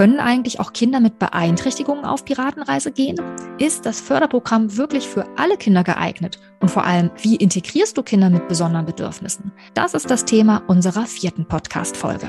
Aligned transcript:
Können 0.00 0.18
eigentlich 0.18 0.60
auch 0.60 0.72
Kinder 0.72 0.98
mit 0.98 1.18
Beeinträchtigungen 1.18 2.06
auf 2.06 2.24
Piratenreise 2.24 2.90
gehen? 2.90 3.20
Ist 3.58 3.84
das 3.84 4.00
Förderprogramm 4.00 4.78
wirklich 4.78 5.06
für 5.06 5.26
alle 5.36 5.58
Kinder 5.58 5.84
geeignet? 5.84 6.40
Und 6.58 6.70
vor 6.70 6.86
allem, 6.86 7.10
wie 7.20 7.36
integrierst 7.36 7.98
du 7.98 8.02
Kinder 8.02 8.30
mit 8.30 8.48
besonderen 8.48 8.86
Bedürfnissen? 8.86 9.52
Das 9.74 9.92
ist 9.92 10.10
das 10.10 10.24
Thema 10.24 10.62
unserer 10.68 11.04
vierten 11.04 11.44
Podcast-Folge. 11.44 12.28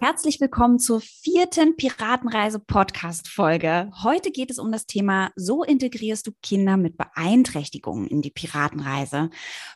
Herzlich 0.00 0.40
willkommen 0.40 0.78
zur 0.78 1.00
vierten 1.00 1.74
Piratenreise-Podcast-Folge. 1.74 3.90
Heute 4.04 4.30
geht 4.30 4.48
es 4.48 4.60
um 4.60 4.70
das 4.70 4.86
Thema, 4.86 5.32
so 5.34 5.64
integrierst 5.64 6.24
du 6.24 6.30
Kinder 6.40 6.76
mit 6.76 6.96
Beeinträchtigungen 6.96 8.06
in 8.06 8.22
die 8.22 8.30
Piratenreise. 8.30 9.30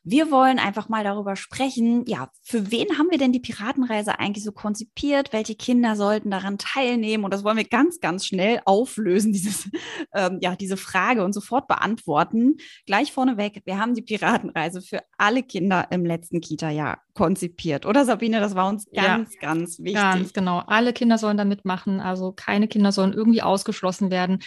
Wir 0.05 0.31
wollen 0.31 0.61
einfach 0.61 0.89
mal 0.89 1.03
darüber 1.03 1.35
sprechen, 1.35 2.05
ja, 2.07 2.31
für 2.45 2.71
wen 2.71 2.99
haben 2.99 3.11
wir 3.11 3.19
denn 3.19 3.33
die 3.33 3.41
Piratenreise 3.41 4.21
eigentlich 4.21 4.45
so 4.45 4.53
konzipiert? 4.53 5.33
Welche 5.33 5.57
Kinder 5.57 5.97
sollten 5.97 6.31
daran 6.31 6.57
teilnehmen? 6.57 7.25
Und 7.25 7.35
das 7.35 7.43
wollen 7.43 7.57
wir 7.57 7.69
ganz, 7.69 7.99
ganz 7.99 8.25
schnell 8.25 8.61
auflösen, 8.65 9.33
dieses, 9.33 9.71
ähm, 10.15 10.39
ja, 10.41 10.55
diese 10.55 10.77
Frage 10.77 11.25
und 11.25 11.33
sofort 11.33 11.67
beantworten. 11.67 12.59
Gleich 12.87 13.13
vorneweg, 13.13 13.63
wir 13.65 13.77
haben 13.77 13.95
die 13.95 14.03
Piratenreise 14.03 14.83
für 14.83 15.01
alle 15.19 15.43
Kinder 15.43 15.89
im 15.91 16.07
letzten 16.07 16.41
Kita-Jahr 16.41 17.03
konzipiert. 17.15 17.87
Oder 17.87 18.05
Sabine, 18.05 18.41
das 18.41 18.55
war 18.55 18.69
uns 18.69 18.87
ganz, 18.95 19.35
ja, 19.35 19.41
ganz 19.41 19.81
wichtig. 19.81 19.95
Ganz 20.15 20.33
genau. 20.33 20.63
Alle 20.67 20.93
Kinder 20.93 21.19
sollen 21.19 21.37
da 21.37 21.45
mitmachen. 21.45 22.01
Also 22.01 22.33
keine 22.33 22.69
Kinder 22.69 22.93
sollen 22.93 23.13
irgendwie 23.13 23.43
ausgeschlossen 23.43 24.11
werden 24.11 24.41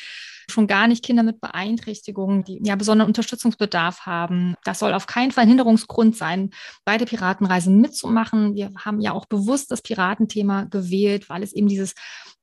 schon 0.49 0.67
gar 0.67 0.87
nicht 0.87 1.03
Kinder 1.03 1.23
mit 1.23 1.41
Beeinträchtigungen, 1.41 2.43
die 2.43 2.59
ja 2.63 2.75
besonderen 2.75 3.09
Unterstützungsbedarf 3.09 4.01
haben. 4.05 4.55
Das 4.63 4.79
soll 4.79 4.93
auf 4.93 5.07
keinen 5.07 5.31
Fall 5.31 5.43
ein 5.43 5.49
Hinderungsgrund 5.49 6.15
sein, 6.15 6.51
bei 6.83 6.97
der 6.97 7.05
Piratenreise 7.05 7.69
mitzumachen. 7.69 8.55
Wir 8.55 8.71
haben 8.77 9.01
ja 9.01 9.11
auch 9.13 9.25
bewusst 9.25 9.71
das 9.71 9.81
Piratenthema 9.81 10.65
gewählt, 10.65 11.29
weil 11.29 11.43
es 11.43 11.53
eben 11.53 11.67
dieses 11.67 11.93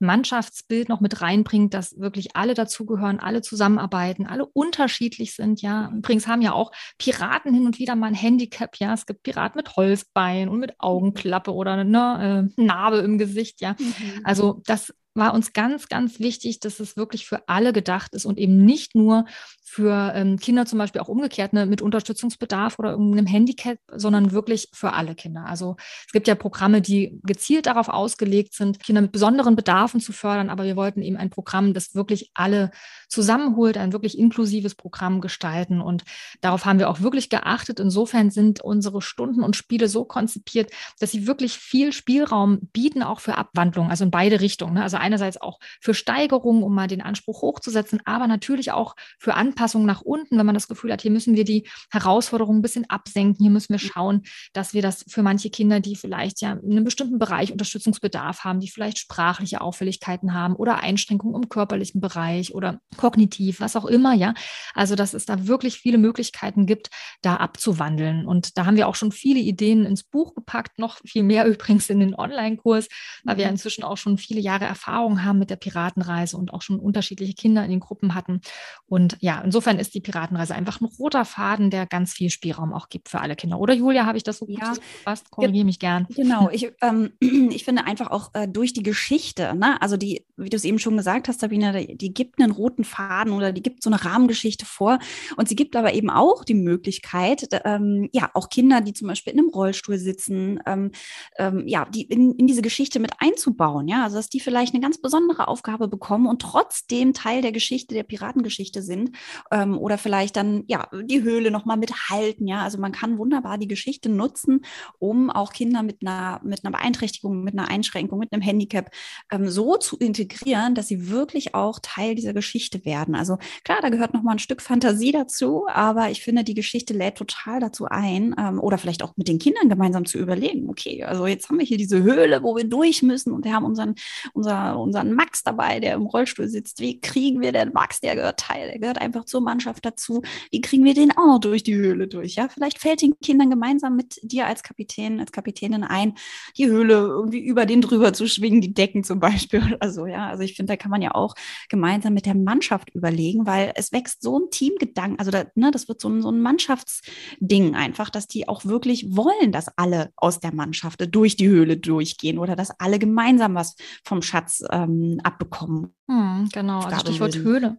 Mannschaftsbild 0.02 0.88
noch 0.88 1.00
mit 1.00 1.22
reinbringt, 1.22 1.74
dass 1.74 1.98
wirklich 1.98 2.36
alle 2.36 2.54
dazugehören, 2.54 3.20
alle 3.20 3.40
zusammenarbeiten, 3.40 4.26
alle 4.26 4.46
unterschiedlich 4.46 5.34
sind. 5.34 5.62
Ja, 5.62 5.90
übrigens 5.94 6.26
haben 6.26 6.42
ja 6.42 6.52
auch 6.52 6.72
Piraten 6.98 7.54
hin 7.54 7.66
und 7.66 7.78
wieder 7.78 7.94
mal 7.94 8.08
ein 8.08 8.14
Handicap. 8.14 8.76
Ja, 8.78 8.92
es 8.92 9.06
gibt 9.06 9.22
Piraten 9.22 9.58
mit 9.58 9.76
Holzbein 9.76 10.48
und 10.48 10.58
mit 10.58 10.74
Augenklappe 10.78 11.54
oder 11.54 11.72
eine 11.72 12.50
äh, 12.56 12.62
Narbe 12.62 12.98
im 12.98 13.16
Gesicht. 13.16 13.60
Ja, 13.60 13.76
mhm. 13.78 14.20
also 14.24 14.60
das 14.66 14.92
war 15.14 15.34
uns 15.34 15.52
ganz, 15.52 15.88
ganz 15.88 16.20
wichtig, 16.20 16.60
dass 16.60 16.80
es 16.80 16.96
wirklich 16.96 17.26
für 17.26 17.48
alle 17.48 17.72
gedacht 17.72 18.14
ist 18.14 18.24
und 18.24 18.38
eben 18.38 18.64
nicht 18.64 18.94
nur 18.94 19.26
für 19.72 20.12
ähm, 20.14 20.38
Kinder 20.38 20.66
zum 20.66 20.78
Beispiel 20.78 21.00
auch 21.00 21.08
umgekehrt 21.08 21.54
ne, 21.54 21.64
mit 21.64 21.80
Unterstützungsbedarf 21.80 22.78
oder 22.78 22.90
irgendeinem 22.90 23.26
Handicap, 23.26 23.78
sondern 23.90 24.32
wirklich 24.32 24.68
für 24.74 24.92
alle 24.92 25.14
Kinder. 25.14 25.46
Also 25.46 25.76
es 26.06 26.12
gibt 26.12 26.28
ja 26.28 26.34
Programme, 26.34 26.82
die 26.82 27.18
gezielt 27.22 27.64
darauf 27.64 27.88
ausgelegt 27.88 28.52
sind, 28.52 28.80
Kinder 28.80 29.00
mit 29.00 29.12
besonderen 29.12 29.56
Bedarfen 29.56 30.00
zu 30.00 30.12
fördern, 30.12 30.50
aber 30.50 30.64
wir 30.64 30.76
wollten 30.76 31.00
eben 31.00 31.16
ein 31.16 31.30
Programm, 31.30 31.72
das 31.72 31.94
wirklich 31.94 32.30
alle 32.34 32.70
zusammenholt, 33.08 33.78
ein 33.78 33.94
wirklich 33.94 34.18
inklusives 34.18 34.74
Programm 34.74 35.22
gestalten 35.22 35.80
und 35.80 36.04
darauf 36.42 36.66
haben 36.66 36.78
wir 36.78 36.90
auch 36.90 37.00
wirklich 37.00 37.30
geachtet. 37.30 37.80
Insofern 37.80 38.30
sind 38.30 38.60
unsere 38.60 39.00
Stunden 39.00 39.42
und 39.42 39.56
Spiele 39.56 39.88
so 39.88 40.04
konzipiert, 40.04 40.70
dass 41.00 41.12
sie 41.12 41.26
wirklich 41.26 41.56
viel 41.56 41.94
Spielraum 41.94 42.60
bieten, 42.74 43.02
auch 43.02 43.20
für 43.20 43.38
Abwandlungen, 43.38 43.90
also 43.90 44.04
in 44.04 44.10
beide 44.10 44.40
Richtungen. 44.40 44.74
Ne? 44.74 44.82
Also 44.82 44.98
einerseits 45.02 45.40
auch 45.40 45.58
für 45.80 45.94
Steigerungen, 45.94 46.62
um 46.62 46.74
mal 46.74 46.86
den 46.86 47.02
Anspruch 47.02 47.42
hochzusetzen, 47.42 48.00
aber 48.04 48.26
natürlich 48.26 48.72
auch 48.72 48.94
für 49.18 49.34
Anpassungen 49.34 49.72
Anpassung 49.72 49.86
nach 49.86 50.00
unten, 50.02 50.38
wenn 50.38 50.46
man 50.46 50.54
das 50.54 50.68
Gefühl 50.68 50.92
hat, 50.92 51.02
hier 51.02 51.10
müssen 51.10 51.36
wir 51.36 51.44
die 51.44 51.68
Herausforderungen 51.90 52.58
ein 52.58 52.62
bisschen 52.62 52.88
absenken, 52.88 53.42
hier 53.44 53.50
müssen 53.50 53.72
wir 53.72 53.78
schauen, 53.78 54.22
dass 54.52 54.74
wir 54.74 54.82
das 54.82 55.04
für 55.08 55.22
manche 55.22 55.50
Kinder, 55.50 55.80
die 55.80 55.96
vielleicht 55.96 56.40
ja 56.40 56.52
in 56.52 56.72
einem 56.72 56.84
bestimmten 56.84 57.18
Bereich 57.18 57.52
Unterstützungsbedarf 57.52 58.44
haben, 58.44 58.60
die 58.60 58.68
vielleicht 58.68 58.98
sprachliche 58.98 59.60
Auffälligkeiten 59.60 60.34
haben 60.34 60.56
oder 60.56 60.78
Einschränkungen 60.80 61.42
im 61.42 61.48
körperlichen 61.48 62.00
Bereich 62.00 62.54
oder 62.54 62.80
kognitiv, 62.96 63.60
was 63.60 63.76
auch 63.76 63.84
immer, 63.84 64.14
ja. 64.14 64.34
Also, 64.74 64.94
dass 64.94 65.14
es 65.14 65.26
da 65.26 65.46
wirklich 65.46 65.78
viele 65.78 65.98
Möglichkeiten 65.98 66.66
gibt, 66.66 66.90
da 67.22 67.36
abzuwandeln. 67.36 68.26
Und 68.26 68.58
da 68.58 68.66
haben 68.66 68.76
wir 68.76 68.88
auch 68.88 68.94
schon 68.94 69.12
viele 69.12 69.40
Ideen 69.40 69.84
ins 69.84 70.02
Buch 70.02 70.34
gepackt, 70.34 70.78
noch 70.78 70.98
viel 71.04 71.22
mehr 71.22 71.46
übrigens 71.52 71.88
in 71.88 72.00
den 72.00 72.14
Online-Kurs, 72.14 72.88
weil 73.24 73.36
wir 73.36 73.46
mhm. 73.46 73.52
inzwischen 73.52 73.84
auch 73.84 73.96
schon 73.96 74.18
viele 74.18 74.40
Jahre 74.40 74.64
Erfahrung 74.64 74.91
haben 74.92 75.38
mit 75.38 75.50
der 75.50 75.56
Piratenreise 75.56 76.36
und 76.36 76.52
auch 76.52 76.62
schon 76.62 76.78
unterschiedliche 76.78 77.34
Kinder 77.34 77.64
in 77.64 77.70
den 77.70 77.80
Gruppen 77.80 78.14
hatten. 78.14 78.40
Und 78.86 79.16
ja, 79.20 79.40
insofern 79.40 79.78
ist 79.78 79.94
die 79.94 80.00
Piratenreise 80.00 80.54
einfach 80.54 80.80
ein 80.80 80.84
roter 80.84 81.24
Faden, 81.24 81.70
der 81.70 81.86
ganz 81.86 82.12
viel 82.12 82.30
Spielraum 82.30 82.72
auch 82.72 82.88
gibt 82.88 83.08
für 83.08 83.20
alle 83.20 83.36
Kinder. 83.36 83.58
Oder 83.58 83.74
Julia, 83.74 84.06
habe 84.06 84.18
ich 84.18 84.24
das 84.24 84.38
so 84.38 84.46
gut 84.46 84.60
ja, 84.60 84.72
gefasst? 84.72 85.30
Korrigiere 85.30 85.64
mich 85.64 85.78
gern. 85.78 86.06
Genau, 86.14 86.50
ich, 86.52 86.72
ähm, 86.82 87.12
ich 87.20 87.64
finde 87.64 87.86
einfach 87.86 88.10
auch 88.10 88.30
äh, 88.34 88.46
durch 88.48 88.72
die 88.72 88.82
Geschichte, 88.82 89.54
ne? 89.54 89.80
also 89.80 89.96
die, 89.96 90.26
wie 90.36 90.50
du 90.50 90.56
es 90.56 90.64
eben 90.64 90.78
schon 90.78 90.96
gesagt 90.96 91.28
hast, 91.28 91.40
Sabine, 91.40 91.72
die, 91.86 91.96
die, 91.96 92.12
gibt 92.12 92.40
einen 92.40 92.52
roten 92.52 92.84
Faden 92.84 93.32
oder 93.32 93.52
die 93.52 93.62
gibt 93.62 93.82
so 93.82 93.90
eine 93.90 94.04
Rahmengeschichte 94.04 94.66
vor 94.66 94.98
und 95.36 95.48
sie 95.48 95.56
gibt 95.56 95.76
aber 95.76 95.94
eben 95.94 96.10
auch 96.10 96.44
die 96.44 96.54
Möglichkeit, 96.54 97.48
ähm, 97.64 98.08
ja, 98.12 98.30
auch 98.34 98.48
Kinder, 98.48 98.80
die 98.80 98.92
zum 98.92 99.08
Beispiel 99.08 99.32
in 99.32 99.38
einem 99.38 99.48
Rollstuhl 99.48 99.98
sitzen, 99.98 100.60
ähm, 100.66 100.90
ähm, 101.38 101.64
ja, 101.66 101.86
die 101.86 102.02
in, 102.02 102.34
in 102.34 102.46
diese 102.46 102.62
Geschichte 102.62 103.00
mit 103.00 103.12
einzubauen, 103.18 103.88
ja, 103.88 104.04
also 104.04 104.16
dass 104.16 104.28
die 104.28 104.40
vielleicht 104.40 104.74
eine 104.74 104.81
ganz 104.82 104.98
besondere 104.98 105.48
Aufgabe 105.48 105.88
bekommen 105.88 106.26
und 106.26 106.42
trotzdem 106.42 107.14
Teil 107.14 107.40
der 107.40 107.52
Geschichte, 107.52 107.94
der 107.94 108.02
Piratengeschichte 108.02 108.82
sind 108.82 109.16
ähm, 109.50 109.78
oder 109.78 109.96
vielleicht 109.96 110.36
dann 110.36 110.64
ja 110.66 110.88
die 110.92 111.22
Höhle 111.22 111.50
nochmal 111.50 111.78
mithalten. 111.78 112.46
Ja, 112.46 112.62
also 112.62 112.78
man 112.78 112.92
kann 112.92 113.16
wunderbar 113.16 113.56
die 113.56 113.68
Geschichte 113.68 114.08
nutzen, 114.08 114.64
um 114.98 115.30
auch 115.30 115.52
Kinder 115.52 115.82
mit 115.82 115.98
einer 116.02 116.40
mit 116.44 116.64
einer 116.64 116.76
Beeinträchtigung, 116.76 117.42
mit 117.42 117.58
einer 117.58 117.68
Einschränkung, 117.68 118.18
mit 118.18 118.32
einem 118.32 118.42
Handicap 118.42 118.90
ähm, 119.30 119.48
so 119.48 119.76
zu 119.76 119.96
integrieren, 119.96 120.74
dass 120.74 120.88
sie 120.88 121.08
wirklich 121.08 121.54
auch 121.54 121.78
Teil 121.80 122.14
dieser 122.14 122.34
Geschichte 122.34 122.84
werden. 122.84 123.14
Also 123.14 123.38
klar, 123.64 123.78
da 123.80 123.88
gehört 123.88 124.12
nochmal 124.12 124.36
ein 124.36 124.40
Stück 124.40 124.60
Fantasie 124.60 125.12
dazu, 125.12 125.66
aber 125.68 126.10
ich 126.10 126.22
finde, 126.22 126.44
die 126.44 126.54
Geschichte 126.54 126.92
lädt 126.92 127.16
total 127.16 127.60
dazu 127.60 127.86
ein 127.86 128.34
ähm, 128.38 128.60
oder 128.60 128.78
vielleicht 128.78 129.02
auch 129.02 129.16
mit 129.16 129.28
den 129.28 129.38
Kindern 129.38 129.68
gemeinsam 129.68 130.04
zu 130.04 130.18
überlegen. 130.18 130.68
Okay, 130.68 131.04
also 131.04 131.26
jetzt 131.26 131.48
haben 131.48 131.58
wir 131.58 131.66
hier 131.66 131.78
diese 131.78 132.02
Höhle, 132.02 132.42
wo 132.42 132.56
wir 132.56 132.64
durch 132.64 133.02
müssen 133.02 133.32
und 133.32 133.44
wir 133.44 133.54
haben 133.54 133.64
unseren 133.64 133.94
unser, 134.32 134.71
unseren 134.76 135.12
Max 135.12 135.42
dabei, 135.42 135.80
der 135.80 135.94
im 135.94 136.06
Rollstuhl 136.06 136.48
sitzt. 136.48 136.80
Wie 136.80 137.00
kriegen 137.00 137.40
wir 137.40 137.52
den 137.52 137.72
Max? 137.72 138.00
Der 138.00 138.14
gehört 138.14 138.40
Teil, 138.40 138.68
der 138.68 138.78
gehört 138.78 138.98
einfach 139.00 139.24
zur 139.24 139.40
Mannschaft 139.40 139.84
dazu. 139.84 140.22
Wie 140.50 140.60
kriegen 140.60 140.84
wir 140.84 140.94
den 140.94 141.10
auch 141.12 141.26
noch 141.26 141.40
durch 141.40 141.62
die 141.62 141.74
Höhle 141.74 142.08
durch? 142.08 142.34
Ja, 142.34 142.48
vielleicht 142.48 142.78
fällt 142.78 143.02
den 143.02 143.14
Kindern 143.20 143.50
gemeinsam 143.50 143.96
mit 143.96 144.18
dir 144.22 144.46
als 144.46 144.62
Kapitän, 144.62 145.20
als 145.20 145.32
Kapitänin 145.32 145.84
ein, 145.84 146.14
die 146.56 146.66
Höhle 146.66 146.94
irgendwie 146.94 147.40
über 147.40 147.66
den 147.66 147.80
drüber 147.80 148.12
zu 148.12 148.26
schwingen, 148.26 148.60
die 148.60 148.74
Decken 148.74 149.04
zum 149.04 149.20
Beispiel 149.20 149.62
oder 149.74 149.90
so. 149.90 150.06
Ja, 150.06 150.28
also 150.28 150.42
ich 150.42 150.54
finde, 150.54 150.72
da 150.72 150.76
kann 150.76 150.90
man 150.90 151.02
ja 151.02 151.14
auch 151.14 151.34
gemeinsam 151.68 152.14
mit 152.14 152.26
der 152.26 152.34
Mannschaft 152.34 152.90
überlegen, 152.94 153.46
weil 153.46 153.72
es 153.76 153.92
wächst 153.92 154.22
so 154.22 154.38
ein 154.38 154.50
Teamgedanken. 154.50 155.18
Also 155.18 155.30
da, 155.30 155.44
ne, 155.54 155.70
das 155.70 155.88
wird 155.88 156.00
so 156.00 156.08
ein, 156.08 156.22
so 156.22 156.30
ein 156.30 156.40
Mannschaftsding 156.40 157.74
einfach, 157.74 158.10
dass 158.10 158.26
die 158.26 158.48
auch 158.48 158.64
wirklich 158.64 159.16
wollen, 159.16 159.52
dass 159.52 159.76
alle 159.76 160.12
aus 160.16 160.40
der 160.40 160.54
Mannschaft 160.54 161.02
durch 161.14 161.36
die 161.36 161.48
Höhle 161.48 161.76
durchgehen 161.76 162.38
oder 162.38 162.56
dass 162.56 162.78
alle 162.78 162.98
gemeinsam 162.98 163.54
was 163.54 163.76
vom 164.04 164.22
Schatz 164.22 164.61
ähm, 164.70 165.20
abbekommen. 165.22 165.94
Hm, 166.08 166.48
genau, 166.52 166.80
also 166.82 166.98
Stichwort 167.00 167.36
Höhle. 167.36 167.78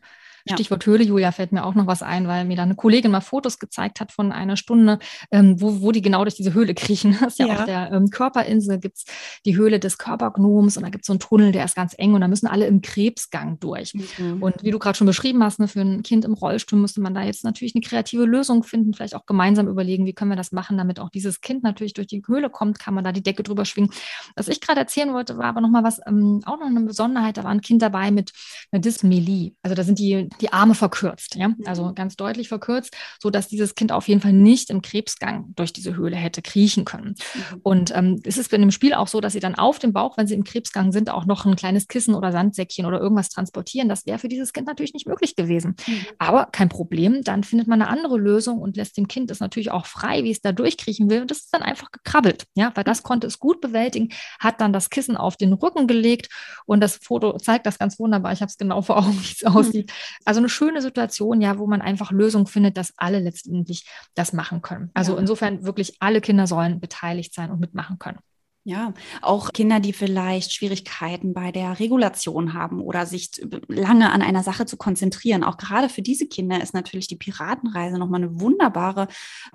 Stichwort 0.51 0.85
Höhle, 0.85 1.03
Julia, 1.03 1.31
fällt 1.31 1.51
mir 1.51 1.65
auch 1.65 1.75
noch 1.75 1.87
was 1.87 2.03
ein, 2.03 2.27
weil 2.27 2.45
mir 2.45 2.57
da 2.57 2.63
eine 2.63 2.75
Kollegin 2.75 3.11
mal 3.11 3.21
Fotos 3.21 3.59
gezeigt 3.59 3.99
hat 3.99 4.11
von 4.11 4.31
einer 4.31 4.57
Stunde, 4.57 4.99
ähm, 5.31 5.61
wo, 5.61 5.81
wo 5.81 5.91
die 5.91 6.01
genau 6.01 6.23
durch 6.23 6.35
diese 6.35 6.53
Höhle 6.53 6.73
kriechen. 6.73 7.17
Das 7.23 7.33
ist 7.33 7.39
ja, 7.39 7.47
ja. 7.47 7.59
auf 7.59 7.65
der 7.65 7.91
ähm, 7.93 8.09
Körperinsel 8.09 8.79
gibt's 8.79 9.05
die 9.45 9.55
Höhle 9.55 9.79
des 9.79 9.97
Körpergnoms 9.97 10.75
und 10.75 10.83
da 10.83 10.89
gibt's 10.89 11.07
so 11.07 11.13
einen 11.13 11.19
Tunnel, 11.21 11.51
der 11.53 11.63
ist 11.63 11.75
ganz 11.75 11.95
eng 11.97 12.13
und 12.13 12.21
da 12.21 12.27
müssen 12.27 12.47
alle 12.47 12.67
im 12.67 12.81
Krebsgang 12.81 13.59
durch. 13.59 13.93
Mhm. 13.93 14.43
Und 14.43 14.61
wie 14.63 14.71
du 14.71 14.79
gerade 14.79 14.97
schon 14.97 15.07
beschrieben 15.07 15.41
hast, 15.41 15.59
ne, 15.59 15.67
für 15.67 15.79
ein 15.79 16.03
Kind 16.03 16.25
im 16.25 16.33
Rollstuhl 16.33 16.77
müsste 16.77 16.99
man 17.01 17.13
da 17.13 17.23
jetzt 17.23 17.45
natürlich 17.45 17.75
eine 17.75 17.81
kreative 17.81 18.25
Lösung 18.25 18.63
finden, 18.63 18.93
vielleicht 18.93 19.15
auch 19.15 19.25
gemeinsam 19.25 19.67
überlegen, 19.67 20.05
wie 20.05 20.13
können 20.13 20.31
wir 20.31 20.35
das 20.35 20.51
machen, 20.51 20.77
damit 20.77 20.99
auch 20.99 21.09
dieses 21.09 21.39
Kind 21.39 21.63
natürlich 21.63 21.93
durch 21.93 22.07
die 22.07 22.21
Höhle 22.27 22.49
kommt, 22.49 22.77
kann 22.77 22.93
man 22.93 23.03
da 23.03 23.11
die 23.11 23.23
Decke 23.23 23.43
drüber 23.43 23.63
schwingen. 23.63 23.91
Was 24.35 24.49
ich 24.49 24.59
gerade 24.59 24.81
erzählen 24.81 25.13
wollte, 25.13 25.37
war 25.37 25.45
aber 25.45 25.61
nochmal 25.61 25.83
was, 25.83 26.01
ähm, 26.05 26.41
auch 26.45 26.59
noch 26.59 26.67
eine 26.67 26.81
Besonderheit, 26.81 27.37
da 27.37 27.43
war 27.43 27.51
ein 27.51 27.61
Kind 27.61 27.81
dabei 27.81 28.11
mit 28.11 28.33
einer 28.71 28.81
Dysmelie. 28.81 29.53
Also 29.61 29.75
da 29.75 29.83
sind 29.83 29.99
die 29.99 30.29
die 30.41 30.51
Arme 30.53 30.75
verkürzt, 30.75 31.35
ja, 31.35 31.53
also 31.65 31.85
mhm. 31.85 31.95
ganz 31.95 32.15
deutlich 32.15 32.47
verkürzt, 32.47 32.95
so 33.19 33.29
dass 33.29 33.47
dieses 33.47 33.75
Kind 33.75 33.91
auf 33.91 34.07
jeden 34.07 34.21
Fall 34.21 34.33
nicht 34.33 34.69
im 34.69 34.81
Krebsgang 34.81 35.53
durch 35.55 35.73
diese 35.73 35.95
Höhle 35.95 36.15
hätte 36.15 36.41
kriechen 36.41 36.85
können. 36.85 37.15
Mhm. 37.33 37.59
Und 37.63 37.95
ähm, 37.95 38.21
es 38.23 38.37
ist 38.37 38.53
in 38.53 38.61
dem 38.61 38.71
Spiel 38.71 38.93
auch 38.93 39.07
so, 39.07 39.21
dass 39.21 39.33
sie 39.33 39.39
dann 39.39 39.55
auf 39.55 39.79
dem 39.79 39.93
Bauch, 39.93 40.17
wenn 40.17 40.27
sie 40.27 40.35
im 40.35 40.43
Krebsgang 40.43 40.91
sind, 40.91 41.09
auch 41.09 41.25
noch 41.25 41.45
ein 41.45 41.55
kleines 41.55 41.87
Kissen 41.87 42.15
oder 42.15 42.31
Sandsäckchen 42.31 42.85
oder 42.85 42.99
irgendwas 42.99 43.29
transportieren. 43.29 43.89
Das 43.89 44.05
wäre 44.05 44.19
für 44.19 44.29
dieses 44.29 44.53
Kind 44.53 44.67
natürlich 44.67 44.93
nicht 44.93 45.07
möglich 45.07 45.35
gewesen. 45.35 45.75
Mhm. 45.87 46.05
Aber 46.17 46.47
kein 46.51 46.69
Problem, 46.69 47.23
dann 47.23 47.43
findet 47.43 47.67
man 47.67 47.81
eine 47.81 47.89
andere 47.89 48.17
Lösung 48.17 48.59
und 48.59 48.77
lässt 48.77 48.97
dem 48.97 49.07
Kind 49.07 49.31
es 49.31 49.39
natürlich 49.39 49.71
auch 49.71 49.85
frei, 49.85 50.23
wie 50.23 50.31
es 50.31 50.41
da 50.41 50.51
durchkriechen 50.51 51.09
will. 51.09 51.21
Und 51.21 51.31
das 51.31 51.39
ist 51.39 51.53
dann 51.53 51.61
einfach 51.61 51.91
gekrabbelt, 51.91 52.45
ja, 52.55 52.71
weil 52.75 52.83
das 52.83 53.03
konnte 53.03 53.27
es 53.27 53.39
gut 53.39 53.61
bewältigen, 53.61 54.09
hat 54.39 54.61
dann 54.61 54.73
das 54.73 54.89
Kissen 54.89 55.17
auf 55.17 55.37
den 55.37 55.53
Rücken 55.53 55.87
gelegt 55.87 56.29
und 56.65 56.81
das 56.81 56.97
Foto 56.97 57.37
zeigt 57.37 57.65
das 57.65 57.79
ganz 57.79 57.99
wunderbar. 57.99 58.33
Ich 58.33 58.41
habe 58.41 58.49
es 58.49 58.57
genau 58.57 58.81
vor 58.81 58.97
Augen, 58.97 59.19
wie 59.19 59.33
es 59.33 59.43
aussieht. 59.43 59.91
Also 60.25 60.39
eine 60.39 60.49
schöne 60.49 60.81
Situation, 60.81 61.41
ja, 61.41 61.57
wo 61.57 61.67
man 61.67 61.81
einfach 61.81 62.11
Lösungen 62.11 62.47
findet, 62.47 62.77
dass 62.77 62.93
alle 62.97 63.19
letztendlich 63.19 63.87
das 64.15 64.33
machen 64.33 64.61
können. 64.61 64.91
Also 64.93 65.13
ja. 65.13 65.19
insofern 65.19 65.65
wirklich 65.65 65.97
alle 65.99 66.21
Kinder 66.21 66.47
sollen 66.47 66.79
beteiligt 66.79 67.33
sein 67.33 67.51
und 67.51 67.59
mitmachen 67.59 67.99
können. 67.99 68.19
Ja, 68.65 68.93
auch 69.21 69.51
Kinder, 69.51 69.81
die 69.81 69.91
vielleicht 69.91 70.53
Schwierigkeiten 70.53 71.33
bei 71.33 71.51
der 71.51 71.81
Regulation 71.81 72.53
haben 72.53 72.79
oder 72.79 73.05
sich 73.05 73.29
lange 73.67 74.09
an 74.09 74.21
einer 74.21 74.41
Sache 74.41 74.65
zu 74.65 74.77
konzentrieren. 74.77 75.43
Auch 75.43 75.57
gerade 75.57 75.89
für 75.89 76.01
diese 76.01 76.27
Kinder 76.27 76.63
ist 76.63 76.73
natürlich 76.73 77.07
die 77.07 77.17
Piratenreise 77.17 77.97
nochmal 77.97 78.23
eine 78.23 78.39
wunderbare 78.39 79.09